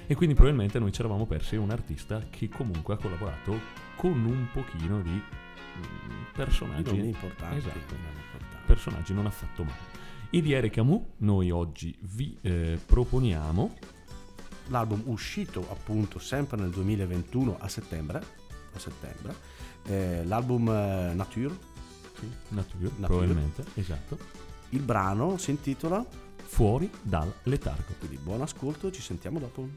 e 0.08 0.13
quindi 0.13 0.36
probabilmente 0.36 0.77
noi 0.77 0.91
ci 0.91 0.99
eravamo 0.99 1.25
persi 1.25 1.55
un 1.55 1.71
artista 1.71 2.21
che 2.29 2.47
comunque 2.49 2.93
ha 2.93 2.97
collaborato 2.97 3.58
con 3.95 4.12
un 4.23 4.47
pochino 4.53 5.01
di 5.01 5.10
mm, 5.10 6.23
personaggi 6.34 6.95
non 6.97 7.05
importanti, 7.05 7.58
Esatto. 7.58 7.95
non 7.95 8.13
importanti. 8.23 8.65
personaggi 8.65 9.13
non 9.13 9.25
affatto 9.25 9.63
male 9.63 10.03
e 10.29 10.41
di 10.41 10.51
Erika 10.51 10.84
Mu 10.84 11.05
noi 11.17 11.49
oggi 11.49 11.95
vi 12.01 12.38
eh, 12.41 12.77
proponiamo 12.86 13.73
l'album 14.67 15.01
uscito 15.05 15.65
appunto 15.71 16.19
sempre 16.19 16.58
nel 16.58 16.69
2021 16.71 17.58
a 17.60 17.67
settembre, 17.69 18.17
a 18.73 18.79
settembre 18.79 19.34
eh, 19.86 20.25
l'album 20.25 20.67
eh, 20.67 21.13
Nature 21.13 21.53
sì, 22.19 22.27
Nature, 22.49 22.84
Nature. 22.84 23.08
probabilmente 23.08 23.63
esatto 23.75 24.17
il 24.75 24.81
brano 24.81 25.38
si 25.38 25.51
intitola 25.51 26.03
fuori 26.43 26.89
dal 27.01 27.31
letargo. 27.43 27.93
Quindi 27.97 28.17
buon 28.17 28.41
ascolto 28.41 28.91
ci 28.91 29.01
sentiamo 29.01 29.39
dopo. 29.39 29.67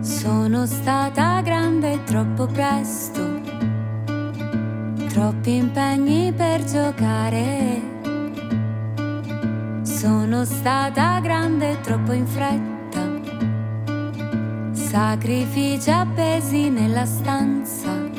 Sono 0.00 0.66
stata 0.66 1.40
grande 1.42 2.02
troppo 2.04 2.46
presto, 2.46 3.40
troppi 5.08 5.54
impegni 5.56 6.32
per 6.32 6.64
giocare. 6.64 7.90
Sono 9.82 10.44
stata 10.44 11.20
grande 11.20 11.80
troppo 11.80 12.12
in 12.12 12.26
fretta, 12.26 12.71
sacrifici 14.92 15.90
appesi 15.90 16.68
nella 16.68 17.06
stanza. 17.06 18.11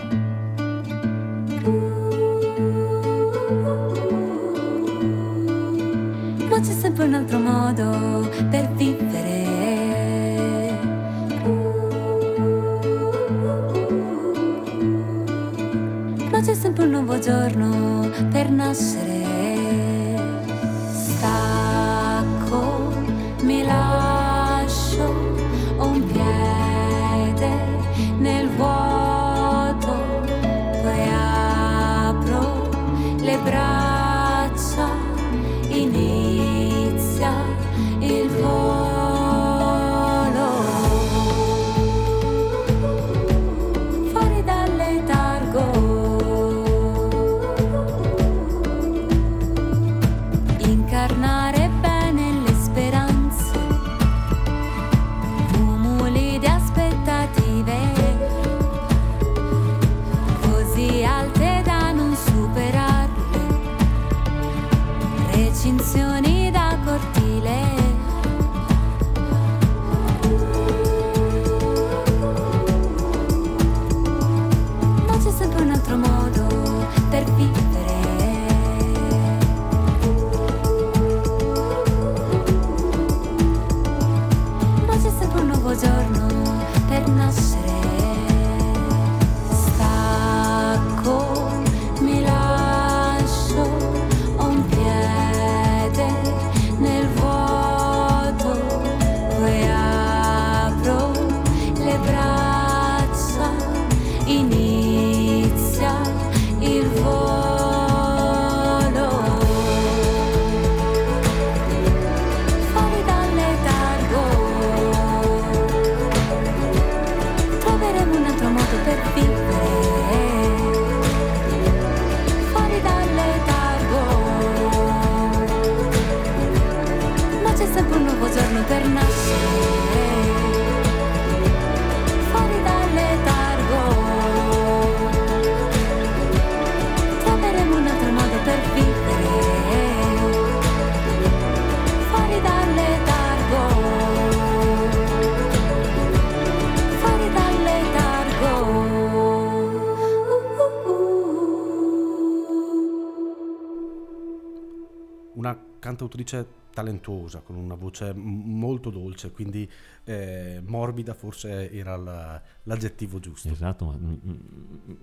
Cantautrice 156.07 156.61
talentuosa, 156.73 157.41
con 157.41 157.55
una 157.55 157.75
voce 157.75 158.13
m- 158.13 158.57
molto 158.57 158.89
dolce, 158.89 159.31
quindi 159.31 159.69
eh, 160.05 160.59
morbida 160.65 161.13
forse 161.13 161.71
era 161.71 161.95
la- 161.95 162.41
l'aggettivo 162.63 163.19
giusto. 163.19 163.47
Esatto, 163.49 163.85
ma 163.85 163.95
mm, 163.95 164.15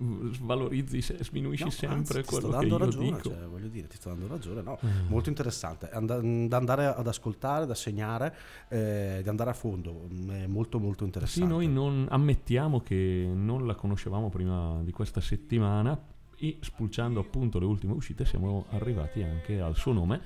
mm, 0.03 0.31
svalorizzi, 0.33 1.01
se- 1.01 1.17
sminuisci 1.23 1.63
No, 1.63 1.69
sempre 1.69 2.19
anzi, 2.19 2.29
quello 2.29 2.49
che 2.57 2.65
io 2.65 2.77
ragione, 2.77 3.05
dico. 3.05 3.29
cioè, 3.29 3.45
voglio 3.47 3.67
dire, 3.69 3.87
ti 3.87 3.95
sto 3.95 4.09
dando 4.09 4.27
ragione, 4.27 4.61
no, 4.61 4.77
Mm. 4.85 5.07
molto 5.07 5.29
interessante, 5.29 5.89
And- 5.91 6.47
da 6.47 6.57
andare 6.57 6.85
ad 6.87 7.07
ascoltare, 7.07 7.65
da 7.65 7.73
segnare, 7.75 8.35
eh, 8.67 9.21
di 9.23 9.29
andare 9.29 9.51
a 9.51 9.53
fondo, 9.53 10.07
mm, 10.11 10.29
è 10.29 10.47
molto 10.47 10.77
molto 10.77 10.99
Sì, 10.99 11.05
interessante. 11.05 11.49
noi 11.53 11.67
non 11.69 12.05
ammettiamo 12.09 12.81
che 12.81 13.29
non 13.33 13.65
la 13.65 13.75
conoscevamo 13.75 14.29
prima 14.29 14.81
di 14.83 14.91
questa 14.91 15.21
settimana 15.21 15.97
e 16.37 16.57
spulciando 16.59 17.19
appunto 17.21 17.59
le 17.59 17.65
ultime 17.65 17.93
uscite 17.93 18.25
siamo 18.25 18.65
arrivati 18.71 19.21
anche 19.23 19.61
al 19.61 19.75
suo 19.75 19.93
nome 19.93 20.19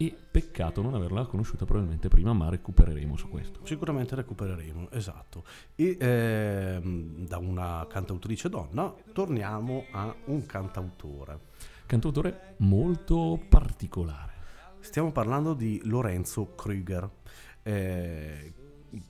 e 0.00 0.16
peccato 0.30 0.80
non 0.80 0.94
averla 0.94 1.26
conosciuta 1.26 1.64
probabilmente 1.64 2.06
prima, 2.06 2.32
ma 2.32 2.48
recupereremo 2.48 3.16
su 3.16 3.28
questo. 3.28 3.66
Sicuramente 3.66 4.14
recupereremo, 4.14 4.90
esatto. 4.92 5.42
E 5.74 5.96
ehm, 5.98 7.26
da 7.26 7.38
una 7.38 7.84
cantautrice 7.88 8.48
donna 8.48 8.94
torniamo 9.12 9.86
a 9.90 10.14
un 10.26 10.46
cantautore. 10.46 11.40
Cantautore 11.84 12.54
molto 12.58 13.44
particolare. 13.48 14.34
Stiamo 14.78 15.10
parlando 15.10 15.52
di 15.52 15.80
Lorenzo 15.82 16.54
Krüger, 16.54 17.10
eh, 17.64 18.54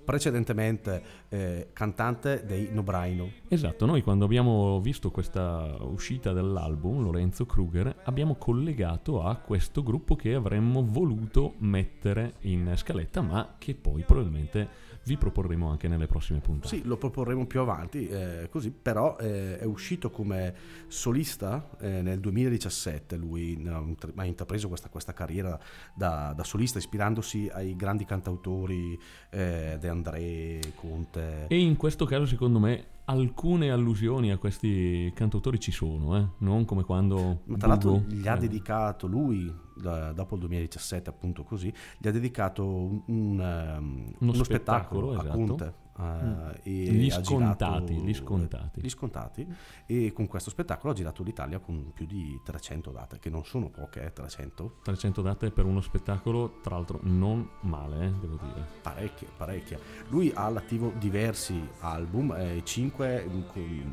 precedentemente 0.05 1.03
eh, 1.29 1.69
cantante 1.73 2.45
dei 2.45 2.69
Nobraino. 2.73 3.31
Esatto, 3.49 3.87
noi 3.87 4.03
quando 4.03 4.25
abbiamo 4.25 4.81
visto 4.81 5.11
questa 5.11 5.77
uscita 5.81 6.33
dell'album, 6.33 7.03
Lorenzo 7.03 7.47
Kruger, 7.47 8.03
abbiamo 8.05 8.37
collegato 8.37 9.23
a 9.23 9.37
questo 9.37 9.83
gruppo 9.83 10.17
che 10.17 10.35
avremmo 10.35 10.85
voluto 10.85 11.55
mettere 11.59 12.35
in 12.41 12.73
scaletta, 12.77 13.21
ma 13.21 13.55
che 13.59 13.75
poi 13.75 14.03
probabilmente 14.03 14.88
vi 15.09 15.17
proporremo 15.17 15.71
anche 15.71 15.89
nelle 15.89 16.07
prossime 16.07 16.41
puntate. 16.41 16.77
Sì, 16.77 16.85
lo 16.85 16.99
proporremo 16.99 17.47
più 17.47 17.61
avanti, 17.61 18.07
eh, 18.07 18.49
così, 18.51 18.71
però 18.71 19.17
eh, 19.19 19.59
è 19.59 19.65
uscito 19.65 20.11
come 20.11 20.55
solista 20.87 21.71
eh, 21.81 22.03
nel 22.03 22.21
2017, 22.21 23.17
lui 23.17 23.59
ha 23.67 23.79
intra- 23.79 24.13
ha 24.15 24.25
intrapreso 24.27 24.69
questa, 24.69 24.91
questa 24.91 25.15
carriera 25.15 25.59
da, 25.95 26.35
da 26.37 26.45
solista 26.45 26.77
ispirandosi 26.77 27.49
ai 27.51 27.75
grandi 27.75 28.05
cantautori 28.05 28.99
eh, 29.31 29.79
De 29.81 29.89
André, 29.89 30.61
Conte. 30.75 31.47
E 31.49 31.59
in 31.59 31.77
questo 31.77 32.05
caso, 32.05 32.27
secondo 32.27 32.59
me, 32.59 32.97
alcune 33.09 33.71
allusioni 33.71 34.31
a 34.31 34.39
questi 34.39 35.11
cantautori 35.15 35.59
ci 35.59 35.73
sono, 35.73 36.17
eh? 36.17 36.27
non 36.39 36.65
come 36.65 36.85
quando. 36.85 37.41
Ma 37.45 37.57
tra 37.57 37.69
l'altro 37.69 37.99
Bugo, 37.99 38.15
gli 38.15 38.29
ha 38.29 38.35
eh, 38.35 38.39
dedicato 38.39 39.07
lui, 39.07 39.53
da- 39.75 40.13
dopo 40.13 40.35
il 40.35 40.41
2017 40.41 41.09
appunto 41.09 41.43
così, 41.43 41.73
gli 41.99 42.07
ha 42.07 42.11
dedicato 42.11 42.65
un, 42.67 43.03
un, 43.07 43.41
ehm, 43.41 44.13
Uno 44.19 44.33
uno 44.33 44.45
spettacolo, 44.45 45.13
spettacolo, 45.13 45.13
a 45.13 45.21
esatto. 45.21 45.37
Conte. 45.37 45.75
Eh, 45.99 46.03
Mm. 46.03 46.49
e 46.63 46.71
Gli 46.71 47.11
scontati, 47.11 47.95
girato- 47.95 48.07
gli 48.07 48.15
scontati. 48.15 48.81
gli 48.81 48.89
scontati, 48.89 49.47
e 49.87 50.13
con 50.13 50.27
questo 50.27 50.51
spettacolo 50.51 50.93
ha 50.93 50.97
girato 50.97 51.23
l'Italia 51.23 51.59
con 51.59 51.93
più 51.93 52.07
di 52.07 52.41
300 52.45 52.91
date, 52.91 53.19
che 53.19 53.31
non 53.31 53.45
sono 53.45 53.69
poche, 53.69 54.05
eh, 54.05 54.13
300, 54.13 54.77
300 54.83 55.23
date 55.23 55.51
per 55.51 55.65
uno 55.65 55.81
spettacolo, 55.81 56.59
tra 56.63 56.77
l'altro 56.77 57.01
non 57.03 57.49
male, 57.63 58.07
eh, 58.07 58.13
devo 58.21 58.39
dire. 58.41 58.65
parecchie, 58.83 59.29
parecchie. 59.37 59.79
Lui 60.09 60.31
ha 60.35 60.45
all'attivo 60.45 60.93
diversi 60.99 61.61
album, 61.81 62.33
eh, 62.39 62.61
5 62.65 63.27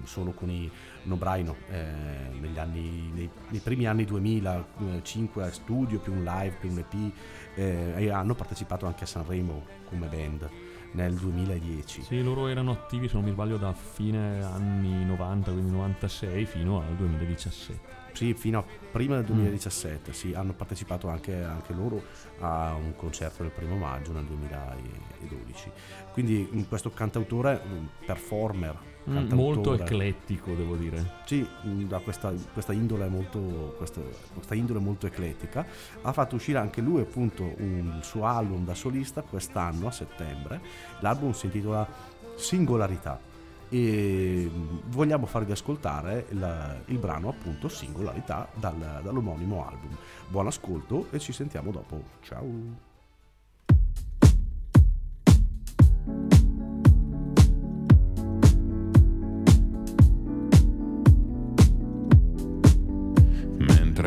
sono 0.03 0.32
con 0.32 0.49
i 0.49 0.70
Nobraino 1.03 1.56
eh, 1.70 1.84
negli 2.39 2.58
anni, 2.60 3.12
nei, 3.14 3.30
nei 3.49 3.60
primi 3.60 3.86
anni 3.88 4.06
2000, 4.06 4.66
5 5.01 5.43
a 5.43 5.51
studio 5.51 5.99
più 5.99 6.14
un 6.14 6.24
live 6.24 6.56
più 6.60 6.70
un 6.70 6.78
EP 6.80 6.93
eh, 7.56 7.93
e 7.95 8.10
hanno 8.10 8.34
partecipato 8.36 8.86
anche 8.86 9.03
a 9.03 9.08
Sanremo 9.08 9.64
come 9.88 10.08
band 10.08 10.49
nel 10.96 11.14
2010. 11.14 12.02
Sì, 12.02 12.24
loro 12.24 12.48
erano 12.48 12.72
attivi, 12.72 13.08
se 13.08 13.16
non 13.16 13.26
mi 13.26 13.32
sbaglio, 13.32 13.58
da 13.58 13.74
fine 13.74 14.41
anni 14.43 15.06
90, 15.06 15.52
quindi 15.52 15.72
96 15.72 16.46
fino 16.46 16.80
al 16.80 16.96
2017. 16.96 18.04
Sì, 18.14 18.34
fino 18.34 18.60
a 18.60 18.66
prima 18.91 19.16
del 19.16 19.26
2017, 19.26 20.14
sì, 20.14 20.34
hanno 20.34 20.54
partecipato 20.54 21.10
anche, 21.10 21.43
anche 21.43 21.74
loro 21.74 22.02
a 22.39 22.74
un 22.74 22.96
concerto 22.96 23.43
del 23.43 23.52
primo 23.52 23.76
maggio 23.76 24.14
nel 24.14 24.24
2012. 24.24 25.72
Quindi 26.14 26.48
in 26.54 26.68
questo 26.68 26.91
cantautore, 26.91 27.62
un 27.66 27.88
performer, 28.06 28.93
Mm, 29.08 29.32
molto 29.34 29.74
eclettico, 29.76 30.53
devo 30.53 30.76
dire. 30.76 31.12
Sì, 31.26 31.47
mh, 31.64 31.84
da 31.84 31.99
questa, 31.99 32.34
questa 32.53 32.74
indole 32.74 33.08
molto, 33.08 33.76
questa, 33.78 34.01
questa 34.34 34.56
indole 34.56 34.80
molto 34.80 35.06
eclettica, 35.06 35.66
ha 36.01 36.12
fatto 36.12 36.36
uscire 36.36 36.58
anche 36.58 36.82
lui 36.82 37.01
appunto 37.01 37.43
un 37.58 37.99
suo 38.01 38.26
album 38.26 38.66
da 38.66 38.74
solista 38.74 39.22
quest'anno 39.22 39.88
a 39.88 39.91
settembre. 39.91 40.60
L'album 41.01 41.34
si 41.34 41.45
intitola 41.45 41.88
Singolarità 42.36 43.20
e 43.70 44.49
mh, 44.51 44.89
vogliamo 44.89 45.28
farvi 45.28 45.51
ascoltare 45.51 46.26
il, 46.30 46.82
il 46.86 46.97
brano 46.97 47.30
appunto 47.30 47.68
Singolarità 47.68 48.47
dal- 48.56 49.01
dall'omonimo 49.03 49.68
album. 49.68 49.95
Buon 50.28 50.47
ascolto 50.47 51.08
e 51.12 51.20
ci 51.20 51.32
sentiamo 51.32 51.70
dopo. 51.72 52.01
Ciao! 52.22 52.93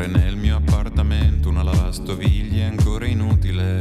Nel 0.07 0.35
mio 0.35 0.55
appartamento 0.57 1.49
una 1.49 1.63
lavastoviglie 1.63 2.63
ancora 2.63 3.05
inutile. 3.05 3.78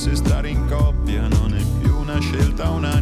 Forse 0.00 0.16
stare 0.16 0.48
in 0.48 0.66
coppia 0.66 1.28
non 1.28 1.54
è 1.54 1.62
più 1.78 1.94
una 1.98 2.18
scelta 2.20 2.70
unanime, 2.70 2.99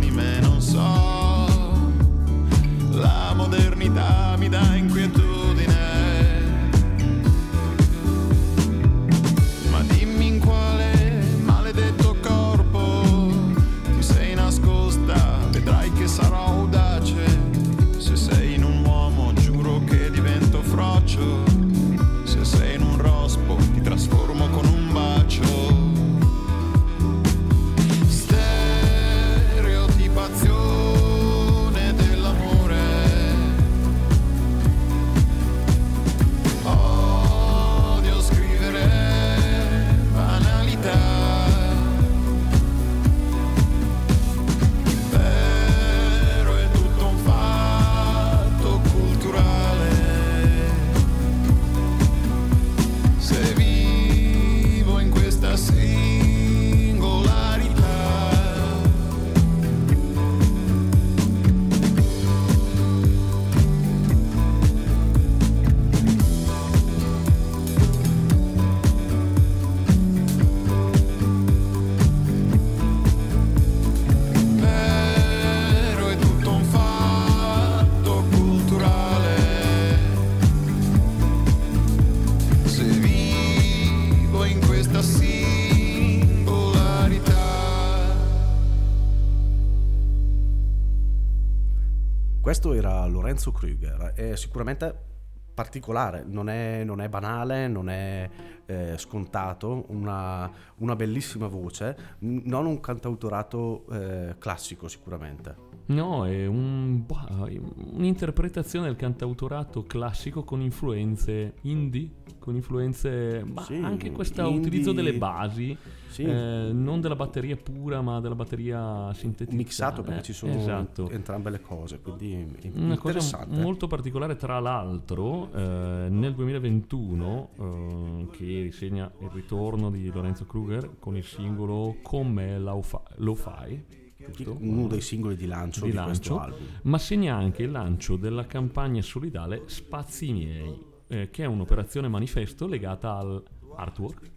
Lorenzo 93.49 93.53
Krüger, 93.53 94.13
è 94.15 94.37
sicuramente 94.37 95.07
particolare, 95.55 96.25
non 96.25 96.49
è, 96.49 96.85
non 96.85 97.01
è 97.01 97.09
banale, 97.09 97.67
non 97.67 97.89
è 97.89 98.29
eh, 98.67 98.95
scontato, 98.97 99.87
una, 99.89 100.51
una 100.77 100.95
bellissima 100.95 101.49
voce, 101.49 102.17
non 102.21 102.67
un 102.67 102.79
cantautorato 102.81 103.87
eh, 103.91 104.37
classico 104.39 104.87
sicuramente. 104.87 105.68
No, 105.89 106.27
è 106.27 106.45
un- 106.47 107.03
bah, 107.07 107.49
un'interpretazione 107.95 108.87
del 108.87 108.97
cantautorato 108.97 109.85
classico 109.85 110.45
con 110.45 110.61
influenze 110.61 111.55
indie, 111.63 112.11
con 112.39 112.55
influenze, 112.55 113.43
ma 113.51 113.63
Sì, 113.63 113.77
anche 113.77 114.11
questo 114.13 114.43
indie- 114.43 114.59
utilizzo 114.61 114.93
delle 114.93 115.15
basi, 115.15 115.75
Sì. 116.09 116.25
eh, 116.25 116.69
non 116.73 117.01
della 117.01 117.17
batteria 117.17 117.57
pura, 117.57 118.03
ma 118.03 118.21
della 118.21 118.35
batteria 118.35 119.11
sintetizzata. 119.15 119.57
Mixato 119.57 120.03
perché 120.03 120.23
ci 120.25 120.33
sono 120.35 120.53
Esatto. 120.59 121.09
entrambe 121.09 121.49
le 121.49 121.61
cose, 121.63 122.01
quindi 122.01 122.33
è 122.35 122.37
Una 122.75 122.99
cosa 122.99 123.19
interessante. 123.19 123.59
molto 123.59 123.87
particolare, 123.87 124.37
tra 124.37 124.61
l'altro, 124.61 125.51
eh, 125.55 126.07
nel 126.11 126.35
2021, 126.35 127.49
eh, 127.59 128.27
che 128.33 128.45
risegna 128.63 129.11
il 129.21 129.29
ritorno 129.33 129.91
di 129.91 130.11
Lorenzo 130.13 130.45
Kruger 130.45 130.97
con 130.99 131.17
il 131.17 131.25
singolo 131.25 131.97
Come 132.03 132.59
Lo-Fi, 132.59 132.99
Lo-Fi, 133.17 133.85
giusto? 134.31 134.57
uno 134.61 134.87
dei 134.87 135.01
singoli 135.01 135.37
di 135.37 135.47
lancio 135.47 135.85
di, 135.85 135.91
di 135.91 135.97
questo 135.97 136.35
lancio, 136.35 136.55
album. 136.55 136.67
ma 136.83 136.99
segna 136.99 137.35
anche 137.35 137.63
il 137.63 137.71
lancio 137.71 138.17
della 138.17 138.47
campagna 138.47 139.03
solidale 139.03 139.63
Spazi 139.67 140.33
Miei, 140.33 140.79
eh, 141.09 141.31
che 141.31 141.43
è 141.43 141.47
un'operazione 141.47 142.09
manifesto 142.09 142.67
legata 142.67 143.17
al 143.17 143.43
artwork 143.77 144.37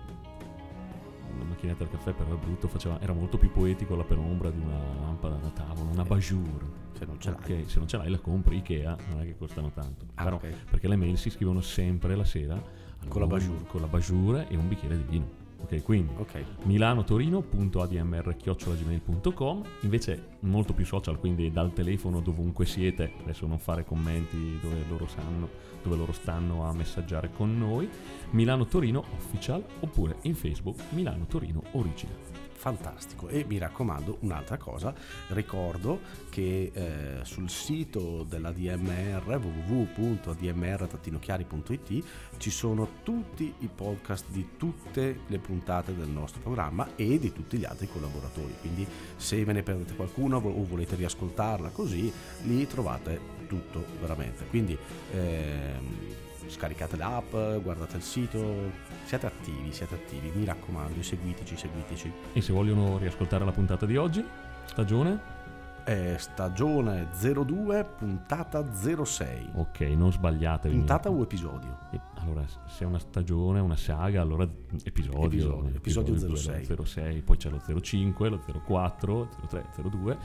La 1.39 1.45
macchinetta 1.45 1.83
del 1.83 1.91
caffè 1.93 2.13
però 2.13 2.33
è 2.33 2.37
brutto, 2.37 2.67
faceva- 2.67 2.99
era 3.01 3.13
molto 3.13 3.37
più 3.37 3.51
poetico 3.51 3.95
la 3.95 4.03
penombra 4.03 4.49
di 4.51 4.59
una 4.59 4.77
lampada 5.01 5.35
da 5.37 5.49
tavolo, 5.49 5.89
una 5.89 6.03
bajour. 6.03 6.65
Se 6.93 7.05
non 7.05 7.19
ce 7.19 7.31
l'hai. 7.31 7.61
Ok, 7.61 7.69
se 7.69 7.79
non 7.79 7.87
ce 7.87 7.97
l'hai 7.97 8.09
la 8.09 8.19
compri 8.19 8.57
Ikea, 8.57 8.97
non 9.09 9.21
è 9.21 9.25
che 9.25 9.35
costano 9.37 9.71
tanto. 9.71 10.05
Ah, 10.15 10.23
Però, 10.23 10.35
ok. 10.35 10.53
Perché 10.69 10.87
le 10.87 10.95
mail 10.97 11.17
si 11.17 11.29
scrivono 11.29 11.61
sempre 11.61 12.15
la 12.15 12.25
sera 12.25 12.55
al 12.55 13.07
Con 13.07 13.21
la 13.21 13.27
bajour. 13.27 13.65
Con 13.67 13.81
la 13.81 13.87
bajour 13.87 14.45
e 14.49 14.55
un 14.57 14.67
bicchiere 14.67 14.97
di 14.97 15.03
vino. 15.07 15.38
Ok, 15.61 15.83
quindi 15.83 16.13
Ok. 16.17 16.43
milanotorino.admr.gmail.com 16.63 19.63
invece 19.81 20.37
molto 20.41 20.73
più 20.73 20.85
social, 20.85 21.19
quindi 21.19 21.51
dal 21.51 21.73
telefono 21.73 22.21
dovunque 22.21 22.65
siete, 22.65 23.11
adesso 23.21 23.45
non 23.45 23.59
fare 23.59 23.85
commenti 23.85 24.57
dove 24.61 24.83
loro 24.87 25.05
sanno, 25.07 25.49
dove 25.83 25.95
loro 25.95 26.11
stanno 26.11 26.65
a 26.65 26.73
messaggiare 26.73 27.29
con 27.31 27.55
noi, 27.57 27.87
Milano 28.31 28.65
Torino 28.65 29.03
Official 29.15 29.63
oppure 29.81 30.17
in 30.23 30.33
Facebook 30.35 30.79
Milano 30.91 31.25
Torino 31.25 31.61
Original. 31.71 32.48
Fantastico. 32.59 33.29
E 33.29 33.45
mi 33.47 33.57
raccomando, 33.57 34.17
un'altra 34.19 34.57
cosa, 34.57 34.93
ricordo 35.29 36.01
che 36.29 36.71
eh, 36.73 37.19
sul 37.23 37.49
sito 37.49 38.23
della 38.23 38.51
DMR 38.51 39.25
www.admr-chiari.it 39.25 42.03
ci 42.35 42.49
sono 42.49 42.97
tutti 43.03 43.53
i 43.59 43.69
podcast 43.73 44.25
di 44.27 44.57
tutte 44.57 45.21
le 45.25 45.39
puntate 45.39 45.95
del 45.95 46.09
nostro 46.09 46.41
programma 46.41 46.97
e 46.97 47.17
di 47.17 47.31
tutti 47.31 47.57
gli 47.57 47.63
altri 47.63 47.87
collaboratori. 47.87 48.53
Quindi 48.59 48.85
se 49.15 49.41
ve 49.45 49.53
ne 49.53 49.63
perdete 49.63 49.95
qualcuno 49.95 50.35
o 50.35 50.65
volete 50.65 50.97
riascoltarla 50.97 51.69
così, 51.69 52.11
lì 52.43 52.67
trovate 52.67 53.37
tutto 53.47 53.85
veramente. 54.01 54.45
Quindi 54.47 54.77
ehm, 55.13 56.17
scaricate 56.47 56.97
l'app, 56.97 57.31
guardate 57.31 57.95
il 57.95 58.03
sito, 58.03 58.88
siate 59.09 59.25
attivi, 59.25 59.73
siate 59.73 59.95
attivi, 59.95 60.31
mi 60.35 60.45
raccomando, 60.45 61.01
seguiteci, 61.01 61.57
seguiteci. 61.57 62.13
E 62.33 62.41
se 62.41 62.53
vogliono 62.53 62.99
riascoltare 62.99 63.43
la 63.43 63.51
puntata 63.51 63.87
di 63.87 63.97
oggi, 63.97 64.23
stagione? 64.65 65.37
È 65.83 66.13
stagione 66.19 67.07
02, 67.19 67.85
puntata 67.97 68.63
06. 68.71 69.49
Ok, 69.55 69.79
non 69.79 70.11
sbagliatevi. 70.11 70.75
Puntata 70.75 71.09
o 71.09 71.23
episodio? 71.23 71.79
E- 71.89 71.99
Allora, 72.17 72.45
se 72.67 72.83
è 72.83 72.85
una 72.85 72.99
stagione, 72.99 73.59
una 73.59 73.77
saga, 73.77 74.21
allora 74.21 74.47
episodio. 74.83 75.25
Episodio, 75.25 75.75
episodio 75.75 76.35
06. 76.35 76.77
06, 76.85 77.21
poi 77.23 77.37
c'è 77.37 77.49
lo 77.49 77.81
05, 77.81 78.29
lo 78.29 78.39
04, 78.63 79.29
03, 79.47 79.65
02, 79.89 80.17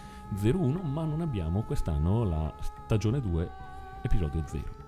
01, 0.43 0.83
ma 0.83 1.05
non 1.05 1.23
abbiamo 1.23 1.63
quest'anno 1.63 2.25
la 2.25 2.55
stagione 2.85 3.23
2, 3.23 3.49
episodio 4.03 4.43
0. 4.45 4.84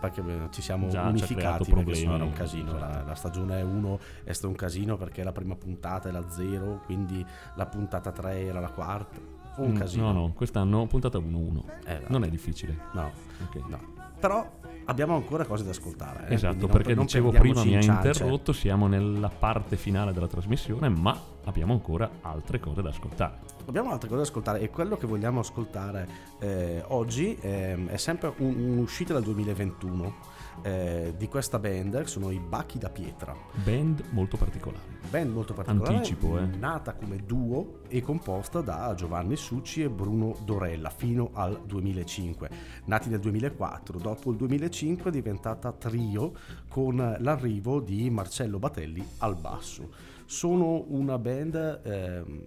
Perché 0.00 0.20
eh, 0.26 0.48
ci 0.50 0.62
siamo 0.62 0.88
Già 0.88 1.02
ci 1.02 1.08
unificati 1.08 1.58
perché 1.58 1.70
problemi, 1.72 1.98
sennò 1.98 2.14
era 2.14 2.24
un 2.24 2.32
casino. 2.32 2.76
esatto. 2.76 2.92
La, 2.94 3.02
la 3.02 3.14
stagione 3.14 3.62
1 3.62 3.98
è 4.24 4.32
stato 4.32 4.48
un 4.48 4.54
casino 4.54 4.96
perché 4.96 5.22
la 5.22 5.32
prima 5.32 5.54
puntata 5.56 6.08
è 6.08 6.12
la 6.12 6.24
0, 6.28 6.80
quindi 6.86 7.24
la 7.56 7.66
puntata 7.66 8.10
3 8.10 8.40
era 8.46 8.60
la 8.60 8.70
quarta. 8.70 9.18
Un 9.56 9.72
Mm, 9.72 9.76
casino. 9.76 10.12
No, 10.12 10.20
no, 10.26 10.32
quest'anno 10.32 10.86
puntata 10.86 11.18
1-1. 11.18 11.62
Eh, 11.84 12.02
Non 12.06 12.24
è 12.24 12.28
difficile. 12.28 12.78
No, 12.92 13.10
Ok. 13.44 13.60
no. 13.68 13.78
Però 14.18 14.50
abbiamo 14.86 15.14
ancora 15.14 15.44
cose 15.44 15.64
da 15.64 15.70
ascoltare. 15.70 16.26
eh, 16.28 16.34
Esatto, 16.34 16.56
non- 16.60 16.70
perché 16.70 16.94
non 16.94 17.04
dicevo 17.04 17.30
prima 17.30 17.64
mi 17.64 17.76
ha 17.76 17.80
interrotto, 17.80 18.52
siamo 18.52 18.86
nella 18.86 19.28
parte 19.28 19.76
finale 19.76 20.12
della 20.12 20.26
trasmissione, 20.28 20.88
ma 20.88 21.18
abbiamo 21.44 21.72
ancora 21.72 22.08
altre 22.22 22.58
cose 22.60 22.82
da 22.82 22.88
ascoltare. 22.90 23.38
Abbiamo 23.66 23.90
altre 23.92 24.08
cose 24.08 24.22
da 24.22 24.26
ascoltare 24.26 24.60
e 24.60 24.70
quello 24.70 24.96
che 24.96 25.06
vogliamo 25.06 25.40
ascoltare 25.40 26.08
eh, 26.40 26.82
oggi 26.88 27.36
ehm, 27.40 27.88
è 27.88 27.96
sempre 27.98 28.32
un- 28.38 28.54
un'uscita 28.70 29.12
del 29.14 29.22
2021 29.22 30.14
eh, 30.62 31.14
di 31.16 31.28
questa 31.28 31.58
band, 31.58 32.00
che 32.02 32.06
sono 32.08 32.30
i 32.30 32.38
Bacchi 32.38 32.78
da 32.78 32.88
Pietra. 32.90 33.34
Band 33.64 34.02
molto 34.10 34.36
particolare. 34.36 34.98
Band 35.10 35.32
molto 35.32 35.54
particolare, 35.54 35.96
Anticipo, 35.96 36.38
eh. 36.38 36.46
nata 36.46 36.94
come 36.94 37.16
duo 37.26 37.80
e 37.88 38.00
composta 38.00 38.60
da 38.60 38.94
Giovanni 38.94 39.34
Succi 39.34 39.82
e 39.82 39.90
Bruno 39.90 40.36
Dorella 40.44 40.88
fino 40.88 41.30
al 41.32 41.60
2005. 41.66 42.48
Nati 42.84 43.08
nel 43.08 43.18
2004, 43.18 43.98
dopo 43.98 44.30
il 44.30 44.36
2005 44.36 45.10
è 45.10 45.12
diventata 45.12 45.72
trio 45.72 46.32
con 46.68 47.16
l'arrivo 47.18 47.80
di 47.80 48.08
Marcello 48.08 48.60
Batelli 48.60 49.04
al 49.18 49.34
basso. 49.34 49.90
Sono 50.26 50.84
una 50.86 51.18
band 51.18 51.80
ehm, 51.82 52.42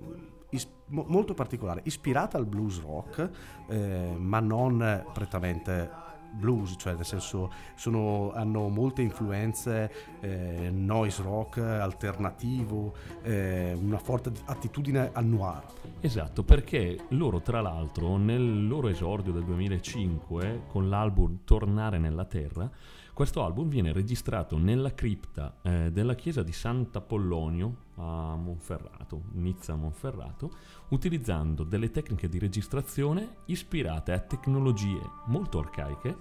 molto 0.88 1.34
particolare, 1.34 1.82
ispirata 1.84 2.38
al 2.38 2.45
blues 2.45 2.82
rock, 2.82 3.30
eh, 3.68 4.16
ma 4.18 4.39
non 4.39 5.05
prettamente 5.11 5.89
blues, 6.34 6.76
cioè 6.78 6.96
nel 6.96 7.06
senso 7.06 7.52
sono- 7.76 8.32
hanno 8.34 8.68
molte 8.70 9.02
influenze 9.02 9.92
eh, 10.22 10.70
noise 10.72 11.22
rock, 11.22 11.58
alternativo, 11.60 12.94
eh, 13.22 13.78
una 13.80 13.98
forte 13.98 14.32
attitudine 14.46 15.10
al 15.14 15.26
noir. 15.26 15.64
Esatto, 16.00 16.44
perché 16.44 17.06
loro 17.10 17.42
tra 17.42 17.62
l'altro 17.62 18.18
nel 18.18 18.68
loro 18.68 18.88
esordio 18.88 19.32
del 19.32 19.44
2005 19.44 20.64
con 20.68 20.90
l'album 20.90 21.40
Tornare 21.44 21.98
nella 21.98 22.26
Terra, 22.26 22.70
questo 23.14 23.44
album 23.44 23.70
viene 23.70 23.94
registrato 23.94 24.58
nella 24.58 24.94
cripta 24.94 25.56
eh, 25.62 25.92
della 25.92 26.16
chiesa 26.16 26.42
di 26.42 26.52
Sant'Apollonio 26.52 27.76
a 27.96 28.36
Monferrato, 28.36 29.24
Nizza 29.34 29.76
Monferrato, 29.76 30.52
utilizzando 30.89 31.64
delle 31.64 31.91
tecniche 31.91 32.30
di 32.30 32.39
registrazione 32.39 33.38
ispirate 33.46 34.12
a 34.14 34.20
tecnologie 34.20 35.02
molto 35.26 35.60
arcaiche 35.60 36.18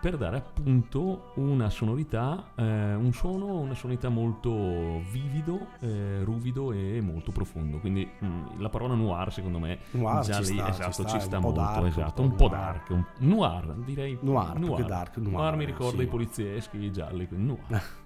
per 0.00 0.16
dare 0.16 0.38
appunto 0.38 1.32
una 1.34 1.68
sonorità, 1.68 2.52
eh, 2.54 2.94
un 2.94 3.12
suono, 3.12 3.58
una 3.58 3.74
sonorità 3.74 4.08
molto 4.08 5.02
vivido, 5.10 5.68
eh, 5.80 6.24
ruvido 6.24 6.72
e 6.72 7.02
molto 7.02 7.32
profondo. 7.32 7.78
Quindi 7.78 8.10
mm, 8.24 8.60
la 8.60 8.70
parola 8.70 8.94
noir 8.94 9.30
secondo 9.30 9.58
me 9.58 9.78
Noir 9.90 10.24
già 10.24 10.40
ci 10.42 10.52
lì 10.52 10.58
sta, 10.58 10.68
esatto, 10.70 10.86
ci 10.86 11.02
sta, 11.02 11.08
ci 11.08 11.20
sta 11.20 11.38
molto, 11.38 11.60
dark, 11.60 11.84
esatto, 11.84 12.22
un 12.22 12.34
po' 12.34 12.48
noir. 12.48 12.60
dark, 12.60 12.90
un- 12.90 13.04
noir 13.18 13.74
direi 13.84 14.18
Noir, 14.22 14.58
più 14.58 14.74
che 14.74 14.84
dark, 14.84 15.16
noir, 15.18 15.56
mi 15.56 15.66
ricorda 15.66 15.98
sì. 15.98 16.04
i 16.04 16.08
polizieschi 16.08 16.90
gialli, 16.90 17.28
quindi 17.28 17.46
noir. 17.46 17.82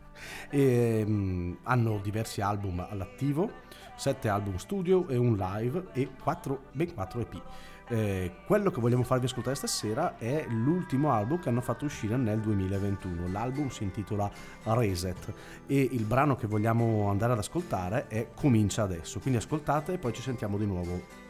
E, 0.50 1.04
mm, 1.06 1.52
hanno 1.64 2.00
diversi 2.02 2.40
album 2.40 2.86
all'attivo, 2.88 3.50
7 3.96 4.28
album 4.28 4.56
studio 4.56 5.08
e 5.08 5.16
un 5.16 5.36
live 5.36 5.86
e 5.92 6.08
quattro- 6.22 6.64
ben 6.72 6.92
4 6.94 7.20
EP. 7.20 7.42
Eh, 7.86 8.36
quello 8.46 8.70
che 8.70 8.80
vogliamo 8.80 9.02
farvi 9.02 9.26
ascoltare 9.26 9.56
stasera 9.56 10.16
è 10.16 10.46
l'ultimo 10.48 11.12
album 11.12 11.38
che 11.38 11.50
hanno 11.50 11.60
fatto 11.60 11.84
uscire 11.84 12.16
nel 12.16 12.40
2021. 12.40 13.28
L'album 13.28 13.68
si 13.68 13.82
intitola 13.82 14.30
Reset 14.62 15.32
e 15.66 15.88
il 15.92 16.04
brano 16.04 16.36
che 16.36 16.46
vogliamo 16.46 17.10
andare 17.10 17.32
ad 17.32 17.38
ascoltare 17.38 18.06
è 18.08 18.28
Comincia 18.34 18.82
adesso. 18.82 19.20
Quindi 19.20 19.38
ascoltate 19.38 19.94
e 19.94 19.98
poi 19.98 20.12
ci 20.12 20.22
sentiamo 20.22 20.56
di 20.56 20.66
nuovo. 20.66 21.22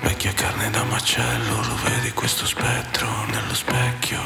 Vecchia 0.00 0.32
carne 0.32 0.70
da 0.70 0.84
macello, 0.84 1.56
lo 1.56 1.74
vedi 1.84 2.12
questo 2.12 2.46
spettro 2.46 3.08
nello 3.30 3.54
specchio. 3.54 4.18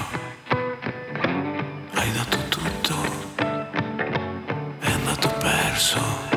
Hai 1.95 2.13
dato 2.13 2.40
perso. 5.81 6.30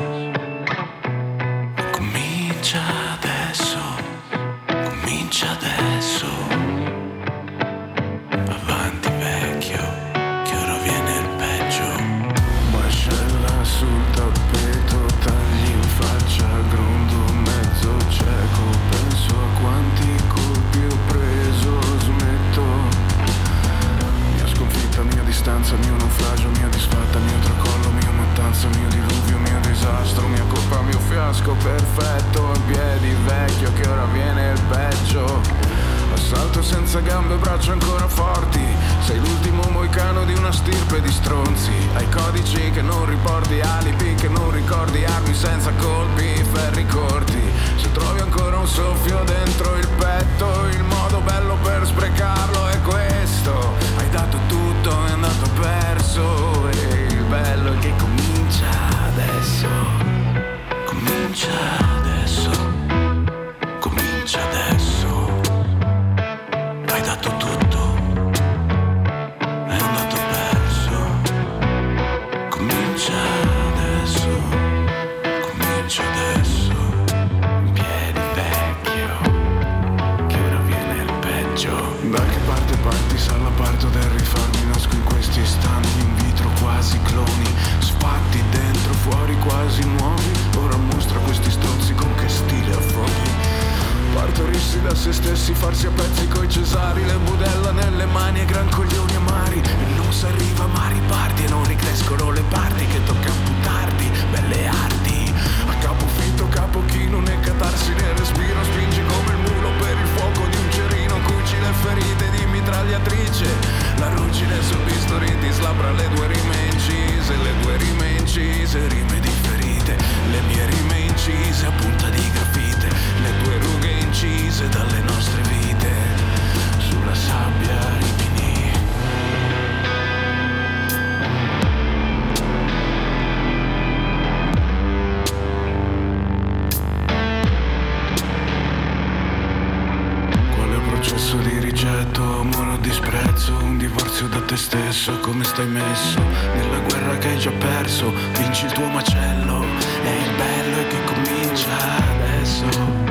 Stai 145.54 145.68
messo? 145.68 146.20
Nella 146.56 146.80
guerra 146.80 147.16
che 147.18 147.28
hai 147.28 147.38
già 147.38 147.52
perso, 147.52 148.12
vinci 148.38 148.64
il 148.66 148.72
tuo 148.72 148.88
macello, 148.88 149.62
e 150.02 150.16
il 150.16 150.34
bello 150.36 150.78
è 150.80 150.86
che 150.88 151.04
comincia 151.04 151.70
adesso, 152.12 153.03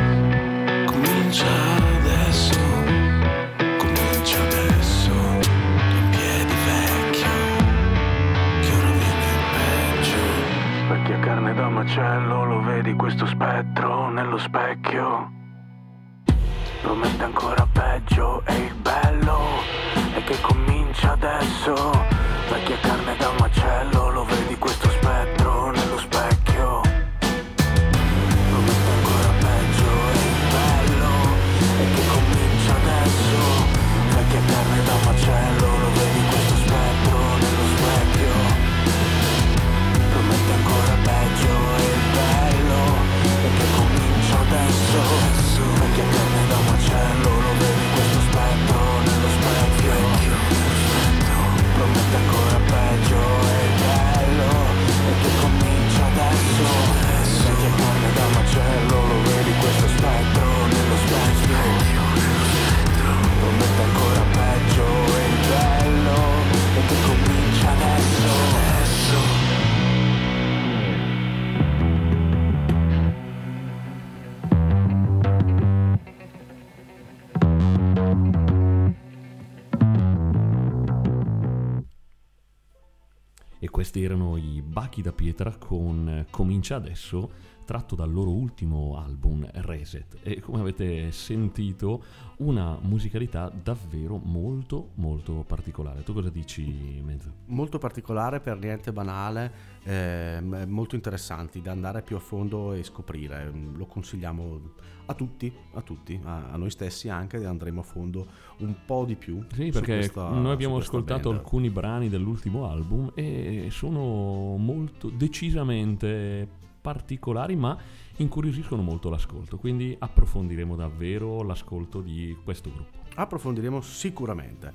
questi 83.84 84.01
erano 84.01 84.38
i 84.38 84.61
Bachi 84.65 85.01
da 85.01 85.11
Pietra 85.11 85.57
con 85.57 86.07
eh, 86.07 86.25
Comincia 86.29 86.77
adesso, 86.77 87.31
tratto 87.64 87.95
dal 87.95 88.11
loro 88.11 88.32
ultimo 88.32 88.97
album 88.97 89.47
Reset. 89.51 90.18
E 90.24 90.39
come 90.39 90.59
avete 90.59 91.11
sentito, 91.11 92.03
una 92.38 92.78
musicalità 92.82 93.49
davvero 93.49 94.18
molto 94.18 94.89
molto 94.95 95.43
particolare. 95.47 96.03
Tu 96.03 96.14
cosa 96.14 96.30
dici, 96.30 97.01
Mezzo? 97.03 97.32
molto 97.47 97.78
particolare 97.78 98.39
per 98.39 98.57
niente 98.57 98.91
banale, 98.91 99.51
ehm, 99.84 100.66
molto 100.68 100.95
interessanti 100.95 101.61
da 101.61 101.72
andare 101.72 102.01
più 102.01 102.16
a 102.16 102.20
fondo 102.20 102.74
e 102.74 102.84
scoprire. 102.84 103.51
Lo 103.76 103.86
consigliamo 103.86 104.72
a 105.05 105.14
tutti, 105.14 105.51
a 105.74 105.82
tutti, 105.82 106.20
a, 106.24 106.49
a 106.51 106.57
noi 106.57 106.70
stessi 106.70 107.09
anche, 107.09 107.43
andremo 107.45 107.82
a 107.82 107.84
fondo 107.84 108.26
un 108.59 108.74
po' 108.86 109.03
di 109.05 109.16
più. 109.16 109.43
Sì, 109.53 109.70
perché 109.70 109.95
questa- 109.97 110.30
noi 110.30 110.51
abbiamo 110.51 110.78
ascoltato 110.78 111.30
band. 111.30 111.41
alcuni 111.41 111.70
brani 111.70 112.09
dell'ultimo 112.09 112.68
album 112.68 113.11
e 113.14 113.68
sono 113.70 114.55
molto 114.57 115.09
decisamente 115.09 116.61
particolari, 116.84 117.55
ma 117.55 117.77
incuriosiscono 118.17 118.81
molto 118.81 119.09
l'ascolto. 119.09 119.57
Quindi 119.57 119.95
approfondiremo 119.97 120.75
davvero 120.75 121.41
l'ascolto 121.43 122.01
di 122.01 122.38
questo 122.43 122.69
gruppo. 122.69 122.99
Approfondiremo 123.15 123.79
sicuramente. 123.79 124.71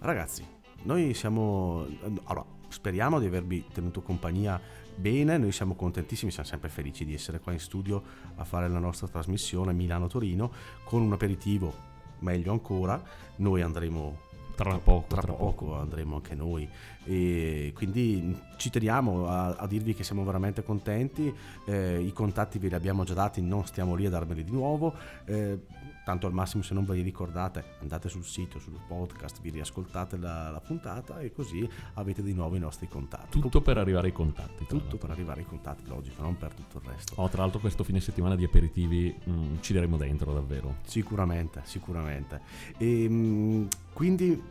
Ragazzi, 0.00 0.46
noi 0.82 1.14
siamo... 1.14 1.86
Allora, 2.24 2.44
speriamo 2.68 3.18
di 3.18 3.26
avervi 3.26 3.64
tenuto 3.72 4.02
compagnia 4.02 4.60
bene, 4.94 5.38
noi 5.38 5.52
siamo 5.52 5.74
contentissimi, 5.74 6.30
siamo 6.30 6.48
sempre 6.48 6.68
felici 6.68 7.06
di 7.06 7.14
essere 7.14 7.40
qua 7.40 7.52
in 7.52 7.58
studio 7.58 8.02
a 8.34 8.44
fare 8.44 8.68
la 8.68 8.78
nostra 8.78 9.08
trasmissione 9.08 9.72
Milano-Torino 9.72 10.52
con 10.84 11.00
un 11.00 11.12
aperitivo, 11.12 11.72
meglio 12.18 12.52
ancora, 12.52 13.02
noi 13.36 13.62
andremo... 13.62 14.24
Tra 14.56 14.78
poco, 14.78 15.04
tra 15.08 15.20
tra 15.20 15.34
poco 15.34 15.74
andremo 15.74 16.14
anche 16.14 16.34
noi 16.34 16.66
e 17.06 17.72
quindi 17.74 18.36
ci 18.56 18.68
teniamo 18.70 19.28
a, 19.28 19.54
a 19.56 19.66
dirvi 19.66 19.94
che 19.94 20.02
siamo 20.04 20.24
veramente 20.24 20.62
contenti 20.62 21.32
eh, 21.66 22.00
i 22.00 22.12
contatti 22.12 22.58
ve 22.58 22.68
li 22.68 22.74
abbiamo 22.74 23.04
già 23.04 23.14
dati 23.14 23.40
non 23.40 23.64
stiamo 23.64 23.94
lì 23.94 24.06
a 24.06 24.10
darveli 24.10 24.42
di 24.44 24.50
nuovo 24.50 24.92
eh, 25.24 25.60
tanto 26.04 26.26
al 26.26 26.32
massimo 26.32 26.62
se 26.62 26.74
non 26.74 26.84
ve 26.84 26.94
li 26.96 27.02
ricordate 27.02 27.64
andate 27.80 28.08
sul 28.08 28.24
sito 28.24 28.58
sul 28.58 28.78
podcast 28.86 29.40
vi 29.40 29.50
riascoltate 29.50 30.16
la, 30.16 30.50
la 30.50 30.60
puntata 30.60 31.20
e 31.20 31.32
così 31.32 31.68
avete 31.94 32.22
di 32.22 32.32
nuovo 32.34 32.56
i 32.56 32.60
nostri 32.60 32.88
contatti 32.88 33.38
Tutto 33.40 33.60
per 33.60 33.78
arrivare 33.78 34.08
ai 34.08 34.12
contatti. 34.12 34.64
tutto 34.66 34.76
l'altro. 34.76 34.98
per 34.98 35.10
arrivare 35.10 35.40
ai 35.40 35.46
contatti 35.46 35.86
logico 35.86 36.22
non 36.22 36.36
per 36.36 36.52
tutto 36.54 36.78
il 36.78 36.84
resto 36.92 37.14
Oh, 37.16 37.28
tra 37.28 37.42
l'altro 37.42 37.60
questo 37.60 37.84
fine 37.84 38.00
settimana 38.00 38.34
di 38.36 38.44
aperitivi 38.44 39.14
mm, 39.28 39.56
ci 39.60 39.72
daremo 39.72 39.96
dentro 39.96 40.32
davvero. 40.32 40.76
Sicuramente, 40.84 41.62
sicuramente. 41.64 42.40
E, 42.78 43.08
mh, 43.08 43.68
quindi 43.92 44.42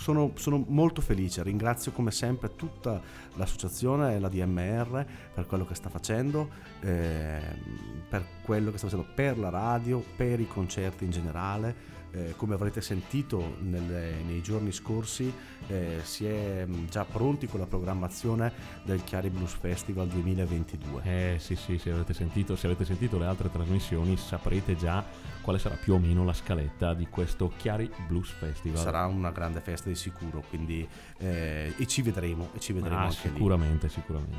sono, 0.00 0.30
sono 0.36 0.64
molto 0.68 1.00
felice, 1.00 1.42
ringrazio 1.42 1.90
come 1.90 2.12
sempre 2.12 2.54
tutta 2.54 3.00
l'associazione 3.34 4.14
e 4.14 4.20
la 4.20 4.28
DMR 4.28 5.04
per 5.34 5.44
quello 5.46 5.66
che 5.66 5.74
sta 5.74 5.88
facendo, 5.88 6.48
ehm, 6.80 8.04
per 8.08 8.24
quello 8.42 8.70
che 8.70 8.78
sta 8.78 8.86
facendo 8.86 9.10
per 9.12 9.36
la 9.36 9.48
radio, 9.48 10.02
per 10.16 10.38
i 10.38 10.46
concerti 10.46 11.04
in 11.04 11.10
generale. 11.10 11.96
Eh, 12.18 12.34
come 12.36 12.54
avrete 12.54 12.80
sentito 12.80 13.56
nelle- 13.60 14.22
nei 14.26 14.42
giorni 14.42 14.72
scorsi 14.72 15.32
eh, 15.68 16.00
si 16.02 16.24
è 16.26 16.64
mh, 16.66 16.88
già 16.88 17.04
pronti 17.04 17.46
con 17.46 17.60
la 17.60 17.66
programmazione 17.66 18.52
del 18.82 19.04
Chiari 19.04 19.30
Blues 19.30 19.52
Festival 19.52 20.08
2022. 20.08 21.02
Eh 21.04 21.36
sì 21.38 21.54
sì, 21.54 21.78
se 21.78 21.90
avete 21.92 22.14
sentito, 22.14 22.56
se 22.56 22.66
avete 22.66 22.84
sentito 22.84 23.18
le 23.18 23.26
altre 23.26 23.50
trasmissioni 23.50 24.16
saprete 24.16 24.74
già 24.76 25.04
quale 25.42 25.58
sarà 25.60 25.76
più 25.76 25.94
o 25.94 25.98
meno 25.98 26.24
la 26.24 26.32
scaletta 26.32 26.92
di 26.94 27.06
questo 27.08 27.52
Chiari 27.56 27.88
Blues 28.08 28.30
Festival. 28.30 28.78
Sarà 28.82 29.06
una 29.06 29.30
grande 29.30 29.60
festa 29.60 29.88
di 29.88 29.94
sicuro, 29.94 30.42
quindi 30.48 30.86
eh, 31.18 31.72
e 31.76 31.86
ci 31.86 32.02
vedremo, 32.02 32.50
e 32.54 32.58
ci 32.58 32.72
vedremo 32.72 32.96
Ah, 32.96 33.02
anche 33.04 33.28
lì. 33.28 33.34
sicuramente, 33.34 33.88
sicuramente. 33.88 34.36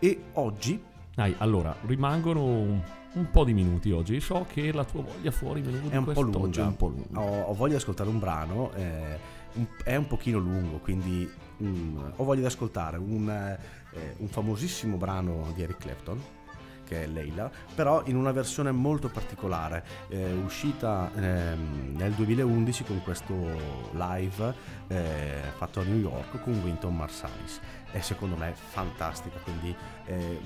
E 0.00 0.22
oggi 0.34 0.82
Dai, 1.14 1.34
allora, 1.38 1.76
rimangono 1.86 2.42
un, 2.42 2.80
un 3.14 3.30
po' 3.30 3.44
di 3.44 3.52
minuti 3.52 3.90
oggi. 3.90 4.18
So 4.20 4.46
che 4.48 4.72
la 4.72 4.84
tua 4.84 5.02
voglia 5.02 5.30
fuori 5.30 5.60
menù 5.60 5.88
è 5.90 5.96
un 5.96 6.04
po' 6.12 6.22
lunga. 6.22 6.62
è 6.62 6.66
un 6.66 6.76
po' 6.76 6.86
lunga. 6.88 7.20
Ho, 7.20 7.42
ho 7.42 7.54
voglia 7.54 7.72
di 7.74 7.80
ascoltare 7.80 8.08
un 8.08 8.18
brano, 8.18 8.72
eh, 8.74 9.18
un- 9.54 9.66
è 9.84 9.94
un 9.96 10.06
pochino 10.06 10.38
lungo, 10.38 10.78
quindi 10.78 11.30
mm, 11.62 11.98
ho 12.16 12.24
voglia 12.24 12.40
di 12.40 12.46
ascoltare 12.46 12.96
un, 12.96 13.28
eh, 13.28 14.14
un 14.16 14.28
famosissimo 14.28 14.96
brano 14.96 15.52
di 15.54 15.62
Eric 15.62 15.78
Clapton 15.78 16.20
che 16.84 17.04
è 17.04 17.06
Leila, 17.06 17.50
però 17.74 18.02
in 18.06 18.16
una 18.16 18.32
versione 18.32 18.70
molto 18.70 19.08
particolare, 19.08 19.84
eh, 20.08 20.32
uscita 20.32 21.10
ehm, 21.14 21.94
nel 21.96 22.12
2011 22.12 22.84
con 22.84 23.00
questo 23.02 23.34
live 23.92 24.54
eh, 24.88 25.40
fatto 25.56 25.80
a 25.80 25.84
New 25.84 25.98
York 25.98 26.42
con 26.42 26.52
Winton 26.62 26.94
Marsalis. 26.94 27.60
E 27.92 28.02
secondo 28.02 28.36
me 28.36 28.52
fantastica, 28.54 29.38
quindi 29.38 29.74
eh, 30.06 30.40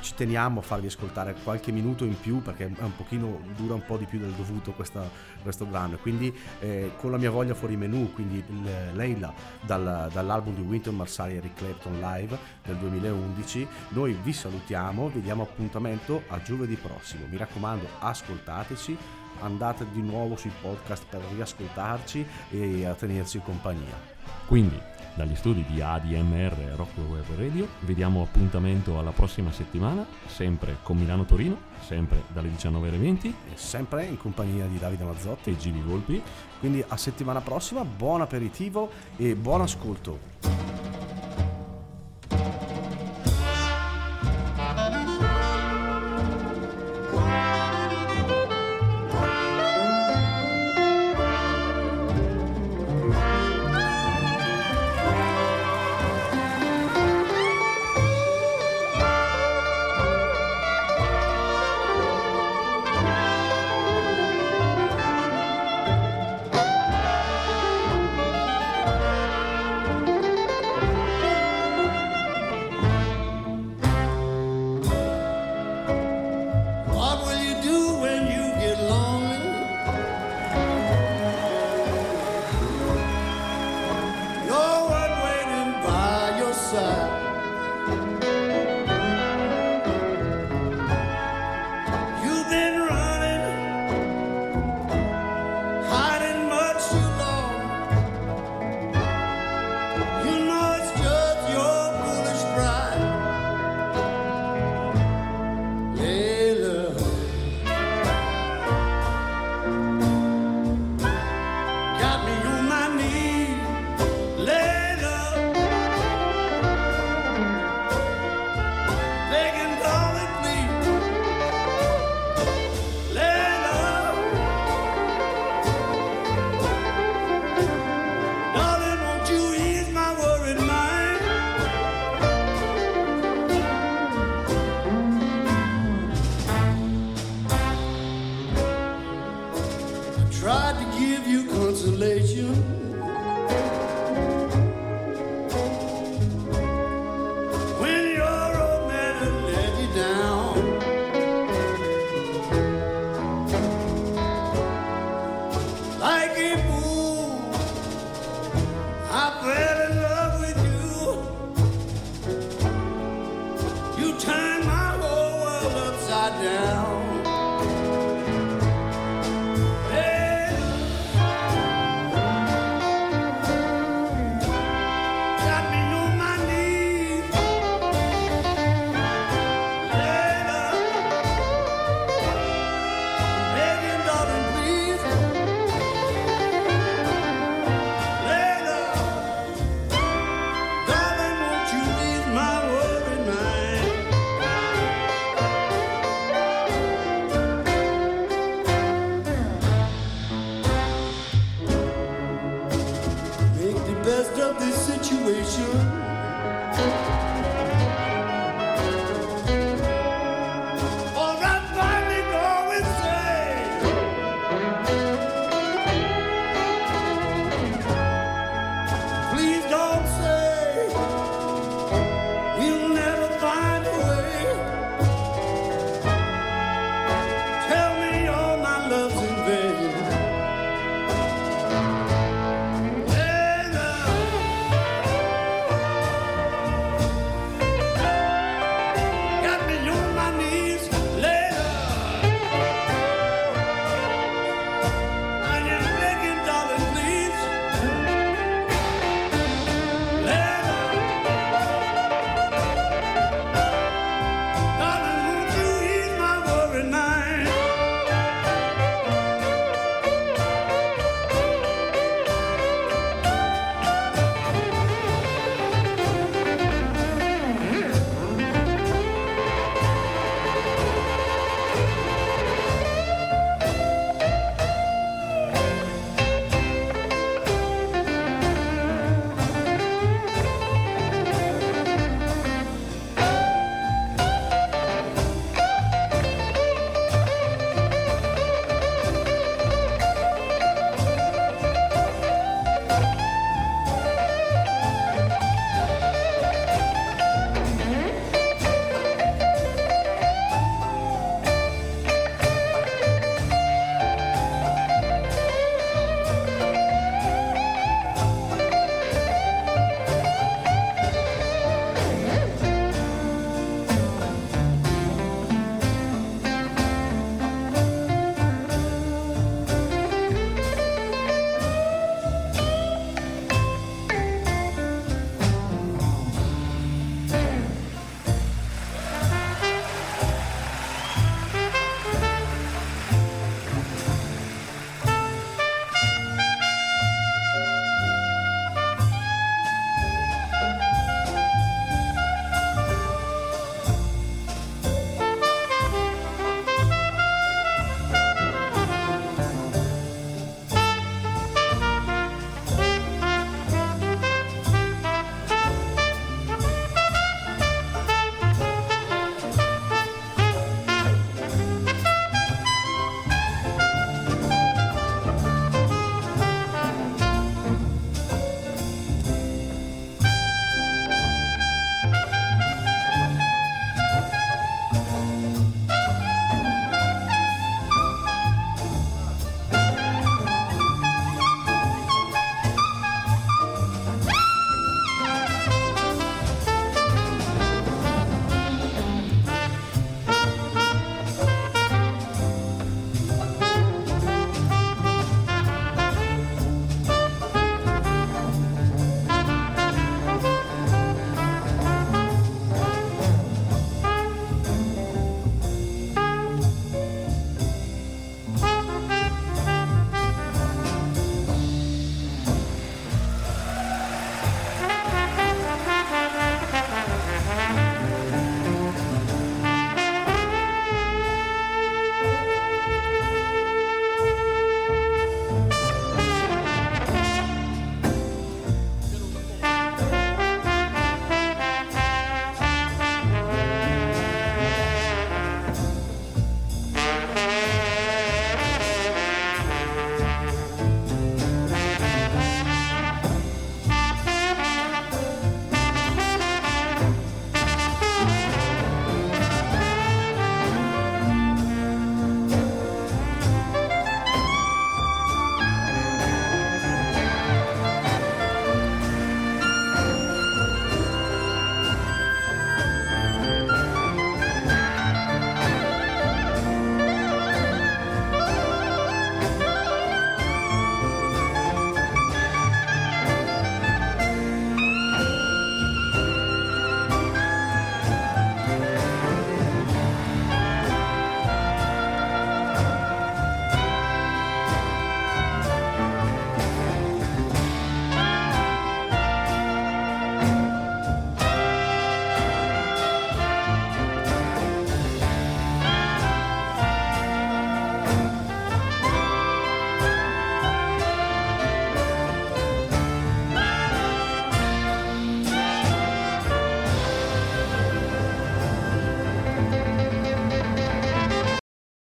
ci 0.00 0.14
teniamo 0.14 0.60
a 0.60 0.62
farvi 0.62 0.86
ascoltare 0.86 1.34
qualche 1.42 1.72
minuto 1.72 2.04
in 2.04 2.18
più 2.18 2.40
perché 2.42 2.64
è 2.66 2.82
un 2.82 2.96
pochino 2.96 3.40
dura 3.56 3.74
un 3.74 3.84
po' 3.84 3.96
di 3.96 4.04
più 4.06 4.18
del 4.18 4.30
dovuto 4.32 4.72
questa- 4.72 5.08
questo 5.42 5.64
brano. 5.64 5.96
Quindi 5.98 6.34
eh, 6.60 6.92
con 6.96 7.10
la 7.10 7.16
mia 7.18 7.30
voglia 7.30 7.54
fuori 7.54 7.76
menù 7.76 8.12
quindi 8.12 8.42
il- 8.48 8.92
Leila 8.94 9.32
dal- 9.60 10.08
dall'album 10.12 10.54
di 10.54 10.60
Winton 10.62 10.94
Marsali 10.96 11.34
e 11.34 11.36
Eric 11.36 11.54
Clapton 11.54 11.98
live 12.00 12.38
del 12.64 12.76
2011 12.76 13.66
noi 13.90 14.16
vi 14.22 14.32
salutiamo 14.32 15.08
vi 15.08 15.20
diamo 15.20 15.42
appuntamento 15.42 16.22
a 16.28 16.40
giovedì 16.42 16.74
prossimo. 16.76 17.26
Mi 17.28 17.36
raccomando 17.36 17.86
ascoltateci 17.98 18.96
andate 19.40 19.86
di 19.92 20.02
nuovo 20.02 20.34
sui 20.36 20.50
podcast 20.60 21.04
per 21.08 21.20
riascoltarci 21.34 22.26
e 22.50 22.84
a 22.86 22.94
tenerci 22.94 23.40
compagnia. 23.44 23.94
Quindi, 24.46 24.80
dagli 25.18 25.34
studi 25.34 25.64
di 25.64 25.80
ADMR 25.82 26.74
Rockwell 26.76 27.08
Web 27.08 27.36
Radio, 27.36 27.66
vi 27.80 27.94
diamo 27.94 28.22
appuntamento 28.22 29.00
alla 29.00 29.10
prossima 29.10 29.50
settimana, 29.50 30.06
sempre 30.26 30.76
con 30.84 30.96
Milano 30.96 31.24
Torino, 31.24 31.58
sempre 31.80 32.22
dalle 32.28 32.48
19 32.48 32.86
alle 32.86 32.98
20 32.98 33.28
e 33.28 33.56
sempre 33.56 34.04
in 34.04 34.16
compagnia 34.16 34.66
di 34.66 34.78
Davide 34.78 35.02
Mazzotti. 35.02 35.50
E 35.50 35.56
Gigi 35.56 35.80
Volpi. 35.80 36.22
quindi 36.60 36.84
a 36.86 36.96
settimana 36.96 37.40
prossima 37.40 37.84
buon 37.84 38.20
aperitivo 38.20 38.90
e 39.16 39.34
buon 39.34 39.62
ascolto 39.62 40.78